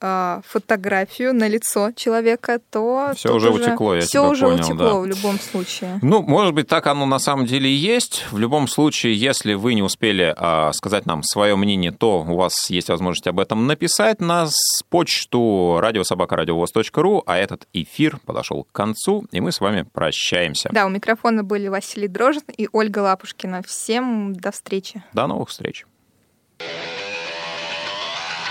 [0.00, 5.00] а, фотографию на лицо человека, то все уже утекло, я все уже понял, утекло да.
[5.00, 5.98] в любом случае.
[6.02, 8.26] Ну, может быть, так оно на самом деле и есть.
[8.30, 12.70] В любом случае, если вы не успели а, сказать нам свое мнение, то у вас
[12.70, 14.48] есть возможность об этом написать на
[14.88, 20.70] почту радиособакарадиовоз.ру, а этот эфир подошел к концу, и мы с вами прощаемся.
[20.72, 23.62] Да, у микрофона были Василий Дрожин и Ольга Лапушкина.
[23.62, 25.02] Всем до встречи.
[25.12, 25.84] До новых встреч.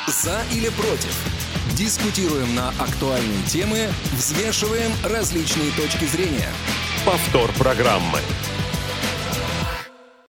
[0.10, 1.16] За или против?
[1.76, 6.50] Дискутируем на актуальные темы, взвешиваем различные точки зрения.
[7.06, 8.20] Повтор программы.